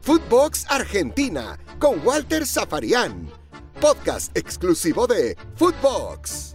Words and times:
Footbox 0.00 0.66
Argentina 0.68 1.58
con 1.78 2.04
Walter 2.04 2.44
Zafarian. 2.44 3.28
Podcast 3.80 4.36
exclusivo 4.36 5.06
de 5.06 5.36
Footbox. 5.54 6.54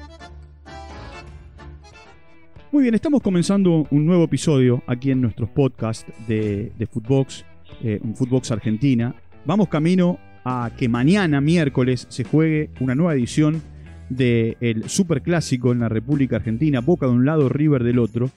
Muy 2.72 2.84
bien, 2.84 2.96
estamos 2.96 3.22
comenzando 3.22 3.88
un 3.90 4.06
nuevo 4.06 4.26
episodio 4.26 4.84
aquí 4.88 5.12
en 5.12 5.22
nuestros 5.22 5.50
podcasts 5.50 6.06
de, 6.28 6.74
de 6.78 6.86
Footbox, 6.86 7.46
eh, 7.82 8.00
un 8.04 8.16
Footbox 8.16 8.52
Argentina. 8.52 9.16
Vamos 9.46 9.70
camino 9.70 10.20
a 10.44 10.72
que 10.78 10.90
mañana, 10.90 11.40
miércoles, 11.40 12.06
se 12.10 12.26
juegue 12.26 12.70
una 12.82 12.96
nueva 12.96 13.14
edición 13.14 13.62
del 14.10 14.90
Super 14.90 15.22
Clásico 15.22 15.72
en 15.72 15.80
la 15.80 15.90
República 15.90 16.36
Argentina, 16.36 16.82
Boca 16.82 17.06
de 17.06 17.14
un 17.14 17.26
lado, 17.26 17.50
River 17.50 17.84
del 17.84 18.00
otro. 18.00 18.30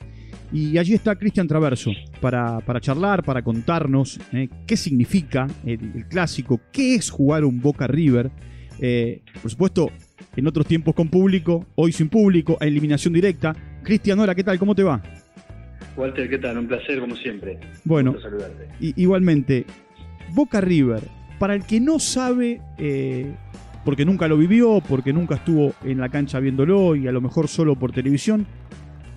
Y 0.53 0.79
allí 0.79 0.95
está 0.95 1.15
Cristian 1.15 1.47
Traverso 1.47 1.93
para, 2.21 2.61
para, 2.61 2.81
charlar, 2.81 3.23
para 3.23 3.43
contarnos 3.43 4.19
eh, 4.33 4.49
qué 4.67 4.77
significa 4.77 5.47
el, 5.65 6.07
clásico, 6.09 6.61
qué 6.73 6.97
es 6.97 7.11
jugar 7.11 7.45
un 7.45 7.61
Boca 7.61 7.87
River. 7.87 8.31
Eh, 8.81 9.23
por 9.41 9.51
supuesto, 9.51 9.91
en 10.35 10.47
otros 10.47 10.67
tiempos 10.67 10.95
con 10.95 11.09
público, 11.09 11.67
hoy 11.77 11.93
sin 11.93 12.09
público, 12.09 12.57
a 12.61 12.67
eliminación 12.67 13.15
directa. 13.15 13.55
Cristian, 13.85 14.19
hola, 14.19 14.35
¿qué 14.35 14.43
tal? 14.43 14.59
¿Cómo 14.59 14.75
te 14.75 14.83
va? 14.83 15.01
Walter, 15.97 16.29
¿qué 16.29 16.39
tal? 16.39 16.59
Un 16.59 16.67
placer 16.67 16.99
como 16.99 17.15
siempre. 17.15 17.59
Bueno, 17.85 18.17
y, 18.81 19.01
igualmente, 19.01 19.67
Boca 20.33 20.61
River, 20.61 21.01
para 21.39 21.55
el 21.55 21.65
que 21.65 21.79
no 21.79 21.99
sabe, 21.99 22.61
eh, 22.79 23.33
porque 23.85 24.05
nunca 24.05 24.27
lo 24.29 24.37
vivió, 24.37 24.83
porque 24.87 25.13
nunca 25.13 25.37
estuvo 25.37 25.75
en 25.85 25.99
la 25.99 26.09
cancha 26.09 26.41
viéndolo 26.41 26.97
y 26.97 27.07
a 27.07 27.13
lo 27.13 27.21
mejor 27.21 27.49
solo 27.49 27.77
por 27.77 27.93
televisión, 27.93 28.47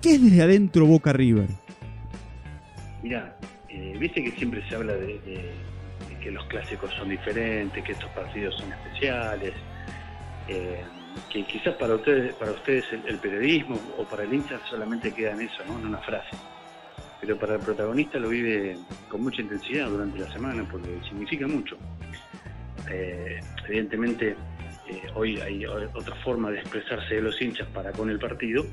¿Qué 0.04 0.16
es 0.16 0.22
desde 0.22 0.42
adentro 0.42 0.84
Boca 0.84 1.14
River? 1.14 1.48
Mirá, 3.02 3.34
eh, 3.70 3.96
viste 3.98 4.22
que 4.22 4.32
siempre 4.32 4.62
se 4.68 4.76
habla 4.76 4.92
de, 4.92 5.18
que 6.22 6.30
los 6.30 6.44
clásicos 6.44 6.92
son 6.92 7.08
diferentes, 7.08 7.82
que 7.82 7.92
estos 7.92 8.10
partidos 8.10 8.54
son 8.56 8.70
especiales, 8.70 9.54
eh, 10.46 10.82
que 11.30 11.46
quizás 11.46 11.74
para 11.76 11.94
ustedes, 11.94 12.34
para 12.34 12.50
ustedes 12.52 12.84
el, 13.06 13.16
periodismo 13.16 13.80
o 13.96 14.04
para 14.04 14.24
el 14.24 14.34
hincha 14.34 14.60
solamente 14.68 15.10
queda 15.10 15.32
en 15.32 15.40
eso, 15.40 15.64
¿no? 15.66 15.72
una 15.76 15.96
frase. 16.00 16.36
Pero 17.22 17.38
para 17.38 17.54
el 17.54 17.60
protagonista 17.60 18.18
lo 18.18 18.28
vive 18.28 18.76
con 19.08 19.22
mucha 19.22 19.40
intensidad 19.40 19.88
durante 19.88 20.18
la 20.18 20.30
semana 20.30 20.68
porque 20.70 21.00
significa 21.08 21.48
mucho. 21.48 21.78
Eh, 22.90 23.40
evidentemente 23.66 24.36
hoy 25.14 25.40
hay 25.40 25.64
otra 25.64 26.14
forma 26.16 26.50
de 26.50 26.58
expresarse 26.58 27.14
de 27.14 27.22
los 27.22 27.40
hinchas 27.40 27.66
para 27.68 27.90
con 27.92 28.10
el 28.10 28.18
partido, 28.18 28.66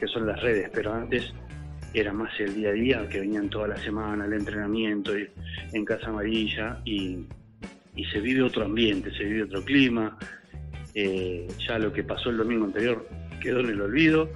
que 0.00 0.08
son 0.08 0.26
las 0.26 0.40
redes, 0.40 0.70
pero 0.72 0.94
antes 0.94 1.32
era 1.92 2.12
más 2.12 2.32
el 2.40 2.54
día 2.54 2.70
a 2.70 2.72
día, 2.72 3.08
que 3.08 3.20
venían 3.20 3.50
toda 3.50 3.68
la 3.68 3.76
semana, 3.76 4.24
el 4.24 4.32
entrenamiento 4.32 5.12
en 5.14 5.84
Casa 5.84 6.08
Amarilla 6.08 6.80
y, 6.84 7.26
se 8.10 8.18
vive 8.20 8.42
otro 8.42 8.64
ambiente, 8.64 9.12
se 9.12 9.24
vive 9.24 9.42
otro 9.42 9.62
clima. 9.62 10.16
Eh, 10.94 11.46
ya 11.68 11.78
lo 11.78 11.92
que 11.92 12.02
pasó 12.02 12.30
el 12.30 12.38
domingo 12.38 12.64
anterior 12.64 13.06
quedó 13.40 13.60
en 13.60 13.68
el 13.68 13.80
olvido 13.80 14.32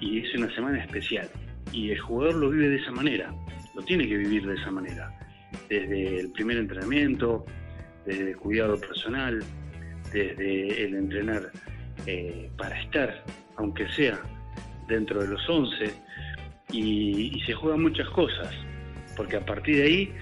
y 0.00 0.20
es 0.20 0.34
una 0.34 0.54
semana 0.54 0.84
especial. 0.84 1.28
Y 1.72 1.90
el 1.90 1.98
jugador 1.98 2.34
lo 2.34 2.50
vive 2.50 2.68
de 2.68 2.76
esa 2.76 2.90
manera, 2.90 3.32
lo 3.74 3.82
tiene 3.82 4.06
que 4.06 4.18
vivir 4.18 4.46
de 4.46 4.54
esa 4.54 4.70
manera. 4.70 5.10
Desde 5.68 6.20
el 6.20 6.30
primer 6.32 6.58
entrenamiento, 6.58 7.46
desde 8.04 8.32
el 8.32 8.36
cuidado 8.36 8.78
personal, 8.78 9.42
desde 10.12 10.84
el 10.84 10.94
entrenar 10.94 11.50
eh, 12.06 12.50
para 12.58 12.78
estar, 12.82 13.24
aunque 13.56 13.88
sea 13.92 14.20
dentro 14.90 15.22
de 15.22 15.28
los 15.28 15.48
11 15.48 15.94
y, 16.72 17.40
se 17.46 17.54
juegan 17.54 17.82
muchas 17.82 18.08
cosas, 18.10 18.54
porque 19.16 19.36
a 19.36 19.44
partir 19.44 19.76
de 19.76 19.82
ahí 19.82 20.12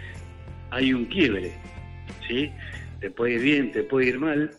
hay 0.70 0.92
un 0.92 1.06
quiebre, 1.06 1.52
¿sí? 2.26 2.50
Te 3.00 3.10
puede 3.10 3.34
ir 3.34 3.40
bien, 3.40 3.72
te 3.72 3.82
puede 3.82 4.06
ir 4.06 4.18
mal 4.18 4.50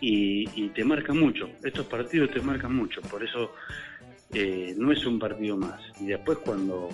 y, 0.00 0.68
te 0.70 0.84
marca 0.84 1.12
mucho. 1.12 1.50
Estos 1.64 1.86
partidos 1.86 2.30
te 2.30 2.40
marcan 2.40 2.74
mucho, 2.74 3.00
por 3.02 3.22
eso 3.22 3.52
eh, 4.32 4.74
no 4.76 4.92
es 4.92 5.04
un 5.04 5.18
partido 5.18 5.56
más. 5.56 5.80
Y 6.00 6.06
después 6.06 6.38
cuando, 6.38 6.88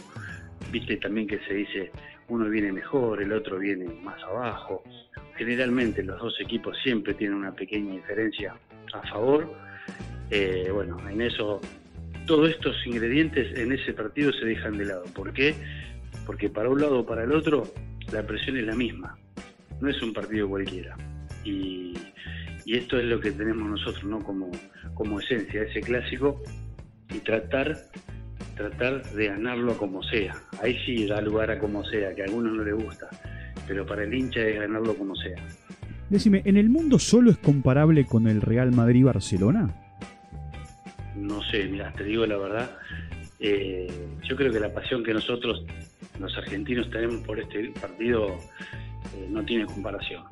viste 0.71 0.97
también 0.97 1.27
que 1.27 1.39
se 1.41 1.55
dice, 1.55 1.91
uno 2.29 2.49
viene 2.49 2.73
mejor, 2.73 3.23
el 3.23 3.33
otro 3.33 3.59
viene 3.59 3.87
más 4.03 4.23
abajo. 4.23 4.83
Generalmente 5.37 6.03
los 6.03 6.19
dos 6.21 6.41
equipos 6.41 6.77
siempre 6.83 7.15
tienen 7.15 7.37
una 7.37 7.53
pequeña 7.53 7.93
diferencia 7.93 8.55
a 8.93 9.03
favor. 9.09 9.53
Eh, 10.31 10.71
bueno, 10.73 10.99
en 11.09 11.21
eso 11.21 11.61
todos 12.27 12.51
estos 12.51 12.75
ingredientes 12.87 13.57
en 13.59 13.73
ese 13.73 13.93
partido 13.93 14.33
se 14.33 14.47
dejan 14.47 14.79
de 14.79 14.87
lado. 14.87 15.05
¿Por 15.15 15.33
qué? 15.33 15.55
Porque 16.27 16.49
para 16.49 16.69
un 16.69 16.81
lado 16.81 17.01
o 17.01 17.07
para 17.07 17.25
el 17.25 17.33
otro 17.33 17.65
la 18.13 18.23
presión 18.27 18.57
es 18.57 18.65
la 18.65 18.75
misma. 18.75 19.17
No 19.81 19.89
es 19.89 20.01
un 20.03 20.13
partido 20.13 20.49
cualquiera. 20.49 20.97
Y, 21.45 21.95
esto 22.67 22.99
es 22.99 23.05
lo 23.05 23.21
que 23.21 23.31
tenemos 23.31 23.69
nosotros, 23.69 24.05
¿no? 24.05 24.21
Como, 24.21 24.51
como 24.95 25.21
esencia, 25.21 25.63
ese 25.63 25.81
clásico, 25.81 26.43
y 27.15 27.19
tratar, 27.19 27.77
tratar 28.57 29.05
de 29.13 29.27
ganarlo 29.27 29.77
como 29.77 30.03
sea. 30.03 30.35
Ahí 30.63 30.79
sí 30.87 31.07
da 31.07 31.21
lugar 31.21 31.51
a 31.51 31.59
como 31.59 31.85
sea, 31.85 32.15
que 32.15 32.23
a 32.23 32.25
algunos 32.25 32.55
no 32.55 32.65
les 32.65 32.75
gusta, 32.75 33.11
pero 33.69 33.85
para 33.85 34.05
el 34.05 34.15
hincha 34.15 34.41
es 34.41 34.59
ganarlo 34.59 34.97
como 34.97 35.15
sea. 35.15 35.37
Decime, 36.09 36.41
¿en 36.47 36.57
el 36.57 36.71
mundo 36.71 36.99
solo 36.99 37.31
es 37.31 37.37
comparable 37.37 38.07
con 38.07 38.27
el 38.29 38.41
Real 38.41 38.73
Madrid-Barcelona? 38.73 39.84
No 41.25 41.43
sé, 41.43 41.65
mira, 41.65 41.93
te 41.93 42.05
digo 42.05 42.27
la 42.27 42.37
verdad, 42.37 42.71
eh, 43.41 43.89
yo 44.23 44.37
creo 44.37 44.53
que 44.53 44.61
la 44.61 44.73
pasión 44.73 45.03
que 45.03 45.15
nosotros, 45.15 45.65
los 46.19 46.37
argentinos, 46.37 46.91
tenemos 46.91 47.27
por 47.27 47.41
este 47.41 47.71
partido 47.81 48.29
eh, 48.29 49.27
no 49.29 49.45
tiene 49.45 49.67
comparación. 49.67 50.25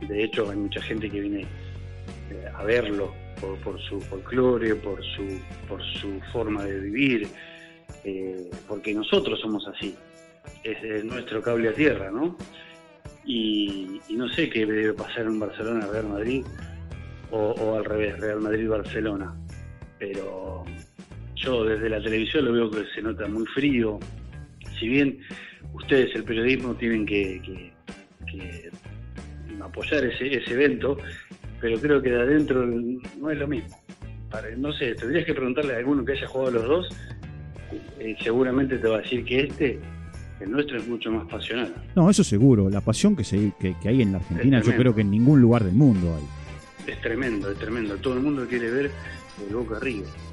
De 0.00 0.24
hecho, 0.24 0.50
hay 0.50 0.56
mucha 0.56 0.80
gente 0.82 1.10
que 1.10 1.20
viene 1.20 1.42
eh, 2.30 2.46
a 2.54 2.64
verlo 2.64 3.14
por, 3.62 3.80
su 3.80 4.00
folclore, 4.00 4.74
por 4.76 5.02
su, 5.04 5.40
por 5.68 5.82
su 5.82 6.20
forma 6.32 6.64
de 6.64 6.80
vivir, 6.80 7.28
porque 8.68 8.94
nosotros 8.94 9.40
somos 9.40 9.66
así. 9.66 9.94
Es, 10.62 11.04
nuestro 11.04 11.42
cable 11.42 11.68
a 11.68 11.74
tierra, 11.74 12.10
¿no? 12.10 12.36
Y, 13.24 14.00
no 14.10 14.28
sé 14.28 14.50
qué 14.50 14.66
debe 14.66 14.92
pasar 14.92 15.22
en 15.22 15.38
Barcelona, 15.38 15.86
Real 15.86 16.08
Madrid, 16.08 16.44
o, 17.30 17.52
o 17.52 17.76
al 17.78 17.84
revés, 17.84 18.18
Real 18.20 18.40
Madrid-Barcelona 18.40 19.34
pero 20.00 20.64
yo 21.36 21.64
desde 21.64 21.90
la 21.90 22.02
televisión 22.02 22.46
lo 22.46 22.52
veo 22.52 22.70
que 22.70 22.84
se 22.92 23.02
nota 23.02 23.28
muy 23.28 23.46
frío. 23.46 24.00
Si 24.78 24.88
bien 24.88 25.18
ustedes, 25.74 26.12
el 26.16 26.24
periodismo, 26.24 26.74
tienen 26.74 27.06
que, 27.06 27.70
apoyar 29.62 30.02
ese, 30.04 30.42
evento, 30.50 30.96
pero 31.60 31.78
creo 31.78 32.00
que 32.00 32.10
de 32.10 32.20
adentro 32.20 32.66
no 32.66 33.30
es 33.30 33.38
lo 33.38 33.46
mismo. 33.46 33.76
No 34.56 34.72
sé, 34.72 34.94
tendrías 34.94 35.26
que 35.26 35.34
preguntarle 35.34 35.74
a 35.74 35.78
alguno 35.78 36.04
que 36.04 36.12
haya 36.12 36.26
jugado 36.26 36.52
los 36.52 36.64
dos, 36.64 36.88
eh, 37.98 38.16
seguramente 38.22 38.78
te 38.78 38.88
va 38.88 38.98
a 38.98 39.00
decir 39.02 39.24
que 39.24 39.40
este, 39.40 39.78
el 40.40 40.50
nuestro, 40.50 40.78
es 40.78 40.88
mucho 40.88 41.10
más 41.12 41.28
pasional. 41.28 41.74
No, 41.94 42.08
eso 42.08 42.24
seguro. 42.24 42.70
La 42.70 42.80
pasión 42.80 43.14
que, 43.14 43.24
se, 43.24 43.52
que, 43.60 43.76
hay 43.84 44.00
en 44.00 44.12
la 44.12 44.18
Argentina, 44.18 44.62
yo 44.62 44.74
creo 44.74 44.94
que 44.94 45.02
en 45.02 45.10
ningún 45.10 45.42
lugar 45.42 45.62
del 45.64 45.74
mundo 45.74 46.16
hay. 46.16 46.92
Es 46.92 47.00
tremendo, 47.02 47.50
es 47.50 47.58
tremendo. 47.58 47.96
Todo 47.96 48.14
el 48.14 48.20
mundo 48.20 48.46
quiere 48.48 48.70
ver 48.70 48.90
Boca 49.52 49.78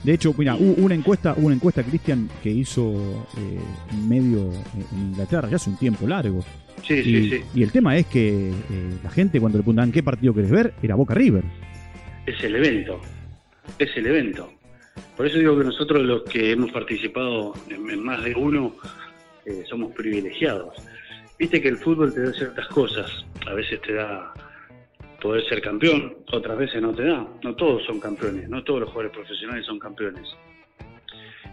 De 0.03 0.13
hecho, 0.13 0.33
mira, 0.37 0.55
hubo 0.55 0.85
una 0.85 0.95
encuesta, 0.95 1.33
una 1.37 1.55
encuesta, 1.55 1.83
Cristian, 1.83 2.29
que 2.41 2.49
hizo 2.49 3.27
eh, 3.37 3.59
medio 4.07 4.51
en 4.93 5.09
Inglaterra 5.09 5.49
ya 5.49 5.55
hace 5.55 5.69
un 5.69 5.77
tiempo 5.77 6.07
largo. 6.07 6.43
Sí, 6.83 6.95
y, 6.95 7.03
sí, 7.03 7.29
sí. 7.29 7.43
Y 7.55 7.63
el 7.63 7.71
tema 7.71 7.97
es 7.97 8.05
que 8.05 8.49
eh, 8.49 8.53
la 9.03 9.09
gente 9.09 9.39
cuando 9.39 9.57
le 9.57 9.63
preguntaban 9.63 9.91
qué 9.91 10.03
partido 10.03 10.33
querés 10.33 10.51
ver, 10.51 10.73
era 10.81 10.95
Boca 10.95 11.13
River. 11.13 11.43
Es 12.25 12.43
el 12.43 12.55
evento, 12.55 13.01
es 13.79 13.89
el 13.95 14.07
evento. 14.07 14.51
Por 15.15 15.25
eso 15.25 15.37
digo 15.37 15.57
que 15.57 15.63
nosotros 15.63 16.03
los 16.03 16.23
que 16.23 16.51
hemos 16.51 16.71
participado 16.71 17.53
en, 17.69 18.03
más 18.03 18.23
de 18.23 18.35
uno 18.35 18.75
eh, 19.45 19.63
somos 19.67 19.91
privilegiados. 19.93 20.75
Viste 21.39 21.61
que 21.61 21.69
el 21.69 21.77
fútbol 21.77 22.13
te 22.13 22.21
da 22.21 22.33
ciertas 22.33 22.67
cosas, 22.67 23.25
a 23.45 23.53
veces 23.53 23.81
te 23.81 23.93
da 23.93 24.33
poder 25.21 25.43
ser 25.47 25.61
campeón, 25.61 26.17
otras 26.31 26.57
veces 26.57 26.81
no 26.81 26.93
te 26.93 27.03
da. 27.03 27.27
No 27.43 27.55
todos 27.55 27.83
son 27.85 27.99
campeones, 27.99 28.49
no 28.49 28.63
todos 28.63 28.81
los 28.81 28.89
jugadores 28.89 29.17
profesionales 29.17 29.65
son 29.65 29.79
campeones. 29.79 30.27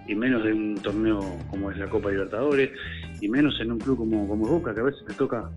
Y 0.06 0.14
menos 0.14 0.44
de 0.44 0.52
un 0.52 0.74
torneo 0.82 1.20
como 1.50 1.70
es 1.70 1.78
la 1.78 1.88
Copa 1.88 2.10
Libertadores, 2.10 2.70
y 3.20 3.28
menos 3.28 3.58
en 3.60 3.72
un 3.72 3.78
club 3.78 3.98
como, 3.98 4.28
como 4.28 4.46
Boca, 4.46 4.74
que 4.74 4.80
a 4.80 4.84
veces 4.84 5.04
te 5.06 5.14
toca 5.14 5.50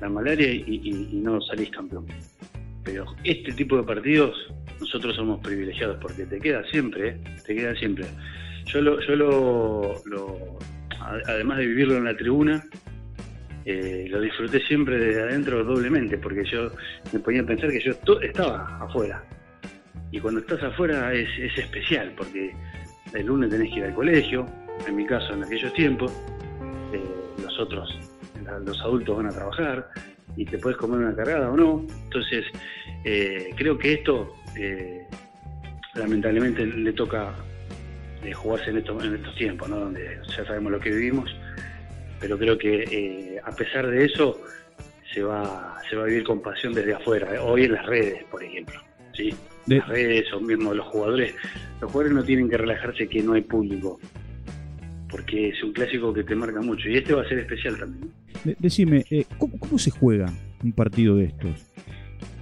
la 0.00 0.08
malaria 0.08 0.52
y, 0.52 1.20
no 1.22 1.40
salís 1.40 1.70
campeón. 1.70 2.06
Pero 2.82 3.06
este 3.22 3.52
tipo 3.52 3.76
de 3.76 3.84
partidos, 3.84 4.36
nosotros 4.80 5.14
somos 5.14 5.40
privilegiados 5.40 5.98
porque 6.00 6.26
te 6.26 6.40
queda 6.40 6.64
siempre, 6.70 7.10
¿eh? 7.10 7.20
te 7.46 7.54
queda 7.54 7.74
siempre. 7.76 8.06
Yo 8.66 8.82
lo, 8.82 9.00
yo 9.00 9.16
lo, 9.16 10.58
además 11.26 11.58
de 11.58 11.66
vivirlo 11.66 11.96
en 11.96 12.04
la 12.04 12.16
tribuna, 12.16 12.64
eh, 13.64 14.06
lo 14.08 14.20
disfruté 14.20 14.60
siempre 14.60 14.98
desde 14.98 15.22
adentro 15.22 15.64
doblemente, 15.64 16.18
porque 16.18 16.44
yo 16.44 16.70
me 17.12 17.20
ponía 17.20 17.42
a 17.42 17.46
pensar 17.46 17.70
que 17.70 17.80
yo 17.80 17.92
estaba 18.20 18.78
afuera. 18.82 19.24
Y 20.14 20.20
cuando 20.20 20.38
estás 20.38 20.62
afuera 20.62 21.12
es, 21.12 21.28
especial, 21.58 22.12
porque 22.16 22.54
el 23.14 23.26
lunes 23.26 23.50
tenés 23.50 23.68
que 23.72 23.80
ir 23.80 23.84
al 23.86 23.94
colegio, 23.94 24.46
en 24.86 24.94
mi 24.94 25.04
caso 25.06 25.34
en 25.34 25.42
aquellos 25.42 25.72
tiempos, 25.74 26.12
eh, 26.92 27.00
los 27.42 27.58
otros, 27.58 27.98
los 28.64 28.80
adultos 28.80 29.16
van 29.16 29.26
a 29.26 29.30
trabajar 29.30 29.88
y 30.36 30.44
te 30.44 30.58
puedes 30.58 30.78
comer 30.78 31.00
una 31.00 31.16
cargada 31.16 31.50
o 31.50 31.56
no. 31.56 31.84
Entonces, 32.04 32.44
eh, 33.04 33.50
creo 33.56 33.76
que 33.76 33.94
esto 33.94 34.36
eh, 34.56 35.02
lamentablemente 35.94 36.64
le 36.64 36.92
toca 36.92 37.34
jugarse 38.34 38.70
en 38.70 38.78
en 38.78 39.14
estos 39.16 39.34
tiempos, 39.34 39.68
¿no? 39.68 39.80
donde 39.80 40.18
ya 40.28 40.44
sabemos 40.46 40.70
lo 40.70 40.78
que 40.78 40.90
vivimos, 40.90 41.28
pero 42.20 42.38
creo 42.38 42.56
que 42.56 43.33
a 43.44 43.52
pesar 43.52 43.88
de 43.88 44.04
eso 44.04 44.40
se 45.12 45.22
va, 45.22 45.78
se 45.88 45.96
va 45.96 46.04
a 46.04 46.06
vivir 46.06 46.24
con 46.24 46.40
pasión 46.40 46.72
desde 46.72 46.94
afuera, 46.94 47.42
hoy 47.42 47.64
en 47.64 47.72
las 47.72 47.86
redes, 47.86 48.24
por 48.30 48.42
ejemplo. 48.42 48.80
¿sí? 49.12 49.34
Las 49.66 49.88
redes 49.88 50.32
o 50.32 50.40
mismo 50.40 50.74
los 50.74 50.86
jugadores, 50.86 51.34
los 51.80 51.90
jugadores 51.90 52.16
no 52.16 52.24
tienen 52.24 52.48
que 52.48 52.56
relajarse 52.56 53.08
que 53.08 53.22
no 53.22 53.34
hay 53.34 53.42
público 53.42 53.98
porque 55.14 55.50
es 55.50 55.62
un 55.62 55.72
clásico 55.72 56.12
que 56.12 56.24
te 56.24 56.34
marca 56.34 56.60
mucho. 56.60 56.88
Y 56.88 56.96
este 56.96 57.14
va 57.14 57.22
a 57.22 57.28
ser 57.28 57.38
especial 57.38 57.78
también. 57.78 58.10
decime, 58.58 59.04
eh, 59.08 59.24
¿cómo, 59.38 59.78
se 59.78 59.92
juega 59.92 60.26
un 60.60 60.72
partido 60.72 61.14
de 61.14 61.26
estos? 61.26 61.64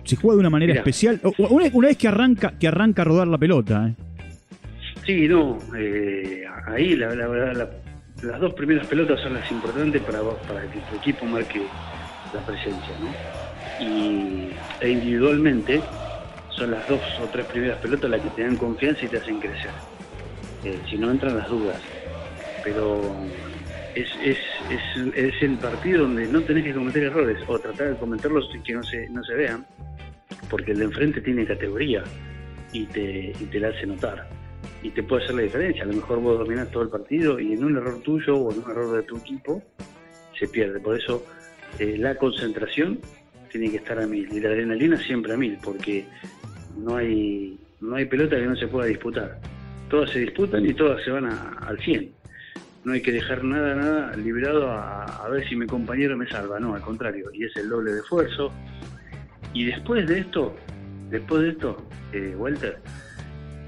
¿Se 0.05 0.17
juega 0.17 0.37
de 0.37 0.41
una 0.41 0.49
manera 0.49 0.73
especial? 0.73 1.21
Una, 1.37 1.69
vez 1.69 1.99
que 1.99 2.09
arranca, 2.09 2.55
que 2.59 2.67
arranca 2.67 3.03
a 3.03 3.05
rodar 3.05 3.29
la 3.29 3.37
pelota. 3.37 3.89
¿eh? 3.89 3.95
Sí, 5.05 5.29
no. 5.29 5.59
Eh, 5.77 6.45
ahí 6.67 6.97
las 8.23 8.41
dos 8.41 8.55
primeras 8.55 8.87
pelotas 8.87 9.21
son 9.21 9.35
las 9.35 9.51
importantes 9.51 10.03
para, 10.03 10.21
para 10.47 10.69
que 10.69 10.81
tu 10.81 10.97
equipo 10.97 11.27
marque 11.27 11.69
la 12.33 12.41
presencia. 12.41 12.95
¿no? 12.99 13.15
Y 13.79 14.51
e 14.81 14.89
individualmente 14.91 15.83
son 16.49 16.71
las 16.71 16.87
dos 16.87 17.03
o 17.21 17.29
tres 17.29 17.47
primeras 17.47 17.79
pelotas 17.79 18.11
las 18.11 18.21
que 18.21 18.31
te 18.31 18.43
dan 18.43 18.57
confianza 18.57 19.05
y 19.05 19.09
te 19.09 19.19
hacen 19.19 19.39
crecer. 19.41 19.73
Eh, 20.65 20.81
si 20.89 20.97
no 20.97 21.11
entran 21.11 21.37
las 21.37 21.49
dudas 21.49 21.83
pero 22.63 23.17
es, 23.95 24.09
es, 24.23 24.39
es, 24.71 25.15
es, 25.15 25.43
el 25.43 25.59
partido 25.59 26.03
donde 26.03 26.27
no 26.27 26.43
tenés 26.43 26.65
que 26.65 26.73
cometer 26.73 27.03
errores 27.05 27.39
o 27.47 27.59
tratar 27.59 27.91
de 27.91 27.97
cometerlos 27.97 28.49
y 28.55 28.61
que 28.61 28.75
no 28.75 28.83
se, 28.85 29.09
no 29.11 29.23
se 29.25 29.35
vean, 29.35 29.67
porque 30.49 30.73
el 30.73 30.79
de 30.79 30.85
enfrente 30.85 31.21
tiene 31.21 31.45
categoría 31.45 32.05
y 32.73 32.87
te, 32.87 33.33
y 33.39 33.45
te 33.47 33.61
la 33.61 33.69
hace 33.69 33.87
notar 33.87 34.29
y 34.83 34.91
te 34.91 35.03
puede 35.03 35.25
hacer 35.25 35.37
la 35.37 35.43
diferencia. 35.43 35.85
A 35.85 35.87
lo 35.87 35.95
mejor 35.95 36.21
vos 36.21 36.39
dominás 36.39 36.71
todo 36.71 36.83
el 36.83 36.89
partido 36.89 37.39
y 37.39 37.53
en 37.53 37.65
un 37.65 37.77
error 37.77 38.01
tuyo 38.03 38.37
o 38.37 38.53
en 38.53 38.59
un 38.59 38.71
error 38.71 38.97
de 38.97 39.03
tu 39.03 39.17
equipo 39.17 39.63
se 40.39 40.49
pierde. 40.49 40.81
Por 40.81 40.99
eso 40.99 41.25
eh, 41.79 41.97
la 41.99 42.17
concentración 42.17 43.01
tiene 43.51 43.71
que 43.71 43.77
estar 43.77 43.99
a 43.99 44.07
mil 44.07 44.33
y 44.33 44.41
la 44.41 44.49
adrenalina 44.49 44.97
siempre 44.97 45.35
a 45.35 45.37
mil, 45.37 45.59
porque 45.63 46.07
no 46.77 46.97
hay, 46.97 47.59
no 47.81 47.97
hay 47.97 48.07
pelota 48.07 48.37
que 48.37 48.47
no 48.47 48.57
se 48.57 48.69
pueda 48.69 48.87
disputar. 48.87 49.39
Todas 49.89 50.11
se 50.11 50.21
disputan 50.21 50.65
y 50.65 50.73
todas 50.73 51.05
se 51.05 51.11
van 51.11 51.27
al 51.27 51.79
100 51.79 52.23
no 52.85 52.93
hay 52.93 53.01
que 53.01 53.13
dejar 53.13 53.45
nada, 53.45 53.75
nada 53.75 54.17
librado 54.17 54.71
a, 54.71 55.29
ver 55.29 55.49
si 55.49 55.57
mi 55.57 55.67
compañero 55.67 56.17
me 56.17 56.29
salva, 56.29 56.59
no, 56.59 56.75
al 56.75 56.83
contrario, 56.83 57.31
y 57.33 57.45
es 57.45 57.57
el 57.57 57.69
doble 57.69 57.93
de 57.93 58.01
esfuerzo. 58.01 58.53
Y 59.55 59.67
después 59.67 60.07
de 60.07 60.21
esto, 60.21 60.55
después 61.09 61.43
de 61.43 61.49
esto, 61.51 61.77
eh, 62.13 62.35
Walter, 62.37 62.79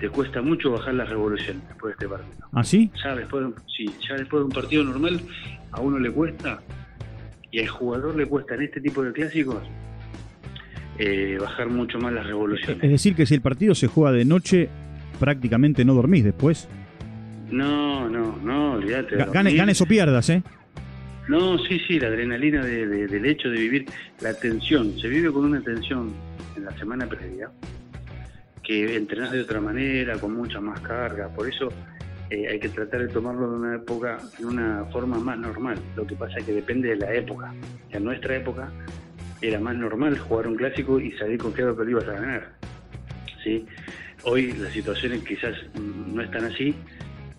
te 0.04 0.10
cuesta 0.10 0.42
mucho 0.42 0.70
bajar 0.70 0.92
la 0.92 1.06
revolución 1.06 1.62
después 1.66 1.96
de 1.96 2.04
este 2.04 2.14
partido. 2.14 2.46
¿Ah, 2.52 2.62
sí? 2.62 2.90
Ya 3.02 3.16
después, 3.16 3.46
sí, 3.74 3.86
ya 4.06 4.16
después 4.16 4.42
de 4.42 4.44
un 4.44 4.50
partido 4.50 4.84
normal, 4.84 5.18
a 5.72 5.80
uno 5.80 5.98
le 5.98 6.10
cuesta, 6.10 6.60
y 7.50 7.60
al 7.60 7.68
jugador 7.68 8.14
le 8.14 8.26
cuesta 8.26 8.54
en 8.54 8.64
este 8.64 8.82
tipo 8.82 9.02
de 9.02 9.14
clásicos, 9.14 9.62
eh, 10.98 11.38
bajar 11.40 11.70
mucho 11.70 11.98
más 11.98 12.12
las 12.12 12.26
revoluciones. 12.26 12.84
Es 12.84 12.90
decir, 12.90 13.14
que 13.14 13.24
si 13.24 13.32
el 13.32 13.40
partido 13.40 13.74
se 13.74 13.86
juega 13.86 14.12
de 14.12 14.26
noche, 14.26 14.68
prácticamente 15.18 15.86
no 15.86 15.94
dormís 15.94 16.22
después. 16.22 16.68
No, 17.50 18.06
no, 18.10 18.36
no, 18.44 18.72
olvídate. 18.72 19.16
ganes 19.16 19.80
o 19.80 19.86
pierdas, 19.86 20.28
¿eh? 20.28 20.42
No, 21.28 21.56
sí, 21.60 21.80
sí, 21.88 21.98
la 21.98 22.08
adrenalina 22.08 22.62
del 22.62 23.24
hecho 23.24 23.48
de 23.48 23.58
vivir, 23.58 23.86
la 24.20 24.34
tensión, 24.34 25.00
se 25.00 25.08
vive 25.08 25.32
con 25.32 25.46
una 25.46 25.62
tensión 25.62 26.12
en 26.56 26.64
la 26.66 26.76
semana 26.76 27.06
previa, 27.06 27.48
que 28.64 28.96
entrenás 28.96 29.30
de 29.32 29.42
otra 29.42 29.60
manera, 29.60 30.18
con 30.18 30.34
mucha 30.34 30.60
más 30.60 30.80
carga, 30.80 31.28
por 31.28 31.48
eso 31.48 31.68
eh, 32.30 32.48
hay 32.48 32.58
que 32.58 32.70
tratar 32.70 33.02
de 33.02 33.08
tomarlo 33.08 33.50
de 33.50 33.56
una 33.56 33.76
época, 33.76 34.18
de 34.38 34.46
una 34.46 34.84
forma 34.86 35.18
más 35.18 35.38
normal. 35.38 35.78
Lo 35.94 36.06
que 36.06 36.16
pasa 36.16 36.38
es 36.38 36.44
que 36.44 36.52
depende 36.52 36.88
de 36.88 36.96
la 36.96 37.12
época. 37.12 37.52
En 37.90 38.04
nuestra 38.04 38.36
época 38.36 38.72
era 39.40 39.60
más 39.60 39.76
normal 39.76 40.18
jugar 40.18 40.48
un 40.48 40.56
clásico 40.56 40.98
y 40.98 41.12
salir 41.12 41.38
confiado 41.38 41.76
que 41.76 41.84
lo 41.84 41.90
ibas 41.90 42.08
a 42.08 42.12
ganar. 42.12 42.52
¿sí? 43.42 43.66
Hoy 44.24 44.52
las 44.52 44.72
situaciones 44.72 45.22
quizás 45.22 45.54
no 45.74 46.22
están 46.22 46.44
así, 46.44 46.74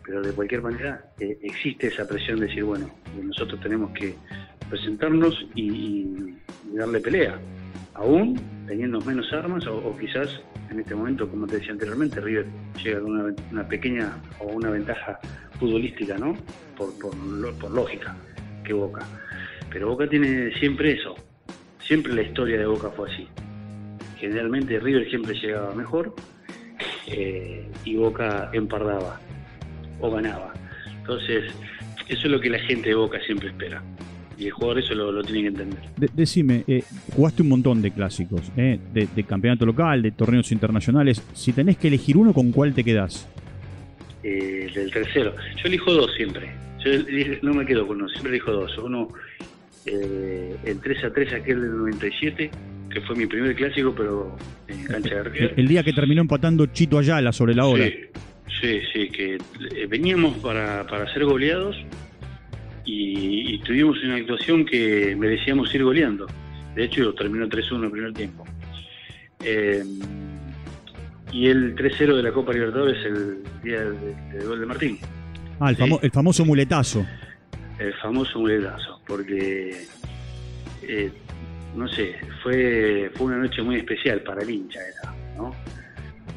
pero 0.06 0.22
de 0.22 0.32
cualquier 0.34 0.62
manera 0.62 1.04
eh, 1.20 1.38
existe 1.42 1.88
esa 1.88 2.08
presión 2.08 2.40
de 2.40 2.46
decir, 2.46 2.64
bueno, 2.64 2.90
nosotros 3.24 3.60
tenemos 3.60 3.92
que 3.92 4.16
presentarnos 4.70 5.48
y, 5.56 6.36
darle 6.74 7.00
pelea, 7.00 7.40
aún 7.94 8.40
teniendo 8.68 9.00
menos 9.02 9.32
armas 9.34 9.66
o, 9.68 9.96
quizás 9.98 10.30
en 10.70 10.80
este 10.80 10.96
momento, 10.96 11.30
como 11.30 11.48
te 11.48 11.58
decía 11.58 11.72
anteriormente, 11.72 12.20
River 12.20 12.46
llega 12.84 13.00
con 13.00 13.36
una, 13.52 13.68
pequeña 13.68 14.18
o 14.40 14.46
una 14.46 14.70
ventaja 14.70 15.20
futbolística, 15.60 16.18
¿no? 16.18 16.36
Por, 16.78 16.98
por, 17.00 17.14
por 17.60 17.72
lógica, 17.72 18.16
que 18.64 18.74
Boca. 18.74 19.06
Pero 19.72 19.90
Boca 19.90 20.08
tiene 20.08 20.52
siempre 20.60 20.94
eso, 20.94 21.16
siempre 21.80 22.14
la 22.14 22.22
historia 22.22 22.58
de 22.58 22.66
Boca 22.66 22.90
fue 22.90 23.12
así. 23.12 23.28
Generalmente 24.18 24.80
River 24.80 25.10
siempre 25.10 25.36
llegaba 25.36 25.74
mejor 25.76 26.16
eh, 27.08 27.70
y 27.84 27.96
Boca 27.96 28.50
empardaba 28.54 29.20
o 30.00 30.12
ganaba. 30.12 30.54
Entonces, 30.98 31.52
eso 32.08 32.22
es 32.26 32.32
lo 32.32 32.40
que 32.40 32.50
la 32.50 32.60
gente 32.60 32.90
de 32.90 32.96
Boca 32.96 33.20
siempre 33.26 33.50
espera. 33.50 33.84
Y 34.38 34.46
el 34.48 34.52
jugador 34.52 34.80
eso 34.80 34.94
lo, 34.94 35.24
tiene 35.24 35.44
que 35.44 35.48
entender. 35.48 35.80
decime, 36.14 36.64
eh, 36.68 36.84
jugaste 37.16 37.42
un 37.42 37.50
montón 37.50 37.82
de 37.82 37.92
clásicos, 37.92 38.52
eh, 38.58 38.80
de, 38.94 39.24
campeonato 39.24 39.66
local, 39.66 40.02
de 40.02 40.12
torneos 40.12 40.52
internacionales. 40.52 41.24
Si 41.34 41.54
tenés 41.54 41.78
que 41.78 41.88
elegir 41.88 42.18
uno, 42.18 42.34
¿con 42.34 42.52
cuál 42.52 42.74
te 42.74 42.84
quedás? 42.84 43.28
Eh, 44.24 44.70
del 44.74 44.92
tercero. 44.92 45.36
Yo 45.58 45.68
elijo 45.68 45.94
dos 45.94 46.12
siempre. 46.16 46.50
Yo 46.84 46.92
no 47.42 47.54
me 47.54 47.66
quedo 47.66 47.88
con 47.88 47.98
uno, 47.98 48.10
siempre 48.10 48.32
elijo 48.32 48.52
dos. 48.52 48.78
Uno, 48.78 49.10
eh, 49.86 50.56
el 50.66 50.80
3 50.80 51.04
a 51.04 51.14
3 51.14 51.34
aquel 51.34 51.62
del 51.62 51.78
97, 51.78 52.50
que 52.90 53.02
fue 53.02 53.16
mi 53.16 53.28
primer 53.28 53.56
clásico, 53.56 53.94
pero 53.96 54.36
en 54.68 54.84
cancha 54.86 55.16
de 55.16 55.24
River. 55.24 55.54
El, 55.58 55.68
día 55.68 55.84
que 55.84 55.94
terminó 55.94 56.22
empatando 56.22 56.66
Chito 56.68 56.98
Ayala 56.98 57.32
sobre 57.32 57.54
la 57.54 57.66
hora. 57.66 57.86
Sí, 58.62 58.80
sí, 58.92 59.10
que 59.10 59.36
eh, 59.36 59.88
veníamos 59.88 60.38
para, 60.38 60.88
para 60.88 61.12
ser 61.14 61.26
goleados 61.26 61.76
y, 62.86 63.58
tuvimos 63.60 64.02
una 64.04 64.16
actuación 64.16 64.66
que 64.66 65.16
merecíamos 65.18 65.74
ir 65.74 65.84
goleando. 65.84 66.28
De 66.76 66.84
hecho, 66.84 67.14
terminó 67.14 67.48
3-1 67.48 67.86
el 67.86 67.92
primer 67.92 68.14
tiempo. 68.14 68.46
Eh, 69.44 69.84
y 71.32 71.48
el 71.48 71.76
3-0 71.76 72.16
de 72.16 72.24
la 72.24 72.32
Copa 72.32 72.54
Libertadores 72.54 73.04
el 73.06 73.44
día 73.64 73.82
del, 73.82 74.48
gol 74.48 74.60
de 74.60 74.66
Martín. 74.66 75.00
Ah, 75.60 75.72
el, 75.72 75.78
el, 76.02 76.12
famoso 76.12 76.46
muletazo. 76.46 77.06
El 77.80 77.94
famoso 77.96 78.40
muletazo, 78.40 79.02
porque, 79.08 79.86
eh, 80.84 81.12
no 81.76 81.88
sé, 81.88 82.16
fue, 82.44 83.12
fue 83.16 83.28
una 83.28 83.38
noche 83.38 83.62
muy 83.62 83.78
especial 83.78 84.22
para 84.22 84.44
el 84.44 84.50
hincha, 84.50 84.80
era, 84.80 85.14
¿no? 85.38 85.54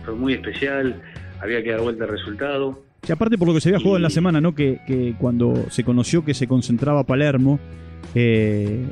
Fue 0.04 0.14
muy 0.14 0.34
especial 0.34 1.00
había 1.40 1.62
que 1.62 1.70
dar 1.70 1.80
vuelta 1.80 2.04
al 2.04 2.10
resultado. 2.10 2.82
Sí, 3.08 3.12
aparte 3.12 3.38
por 3.38 3.48
lo 3.48 3.54
que 3.54 3.62
se 3.62 3.70
había 3.70 3.78
jugado 3.78 3.96
en 3.96 4.02
la 4.02 4.10
semana, 4.10 4.38
¿no? 4.38 4.54
Que, 4.54 5.14
cuando 5.18 5.70
se 5.70 5.82
conoció 5.82 6.26
que 6.26 6.34
se 6.34 6.46
concentraba 6.46 7.04
Palermo, 7.04 7.58
eh, 8.14 8.84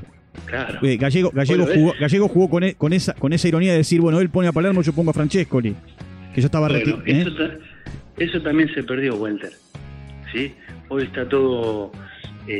claro. 0.46 0.78
Eh, 0.80 0.96
Gallego, 0.96 1.32
Gallego, 1.34 1.66
jugó, 1.66 1.94
Gallego 2.00 2.28
jugó 2.28 2.48
con, 2.48 2.64
e, 2.64 2.74
con, 2.76 2.94
esa, 2.94 3.12
con 3.12 3.34
esa 3.34 3.46
ironía 3.46 3.72
de 3.72 3.76
decir, 3.76 4.00
bueno, 4.00 4.18
él 4.20 4.30
pone 4.30 4.48
a 4.48 4.52
Palermo, 4.52 4.80
yo 4.80 4.94
pongo 4.94 5.10
a 5.10 5.12
Francescoli, 5.12 5.76
que 6.34 6.40
yo 6.40 6.46
estaba 6.46 6.66
bueno, 6.66 7.02
eso, 7.04 7.42
¿eh? 7.44 7.58
eso, 8.16 8.40
también 8.40 8.72
se 8.72 8.84
perdió, 8.84 9.16
Walter. 9.16 9.52
¿sí? 10.32 10.54
Hoy 10.88 11.02
está 11.02 11.28
todo, 11.28 11.92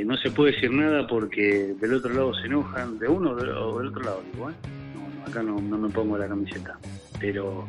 no 0.05 0.17
se 0.19 0.31
puede 0.33 0.53
decir 0.53 0.71
nada 0.73 1.07
porque 1.07 1.75
del 1.81 1.95
otro 1.95 2.13
lado 2.13 2.35
se 2.35 2.49
enojan, 2.49 2.99
de 2.99 3.09
uno 3.09 3.31
o 3.31 3.35
del 3.79 3.89
otro 3.89 4.03
lado, 4.03 4.23
digo, 4.31 4.51
no, 4.51 5.09
no, 5.09 5.27
acá 5.27 5.43
no, 5.43 5.59
no 5.59 5.79
me 5.79 5.89
pongo 5.89 6.19
la 6.19 6.29
camiseta, 6.29 6.79
pero 7.19 7.67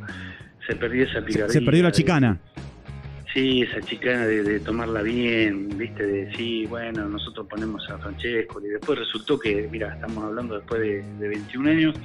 se 0.68 0.76
perdió 0.76 1.06
esa 1.06 1.22
picardía. 1.24 1.54
Se, 1.54 1.62
perdió 1.62 1.84
la 1.84 1.94
chicana. 1.94 2.38
Sí, 3.38 3.62
esa 3.62 3.80
chicana 3.82 4.26
de, 4.26 4.60
tomarla 4.62 5.04
bien, 5.04 5.70
viste, 5.78 6.04
de 6.04 6.36
sí, 6.36 6.66
bueno, 6.66 7.08
nosotros 7.08 7.46
ponemos 7.48 7.88
a 7.88 8.00
Francesco 8.00 8.60
y 8.60 8.70
después 8.70 8.98
resultó 8.98 9.38
que, 9.38 9.70
mira, 9.72 9.94
estamos 9.94 10.24
hablando 10.24 10.56
después 10.56 10.82
de, 10.82 11.28
21 11.28 11.70
años, 11.70 11.96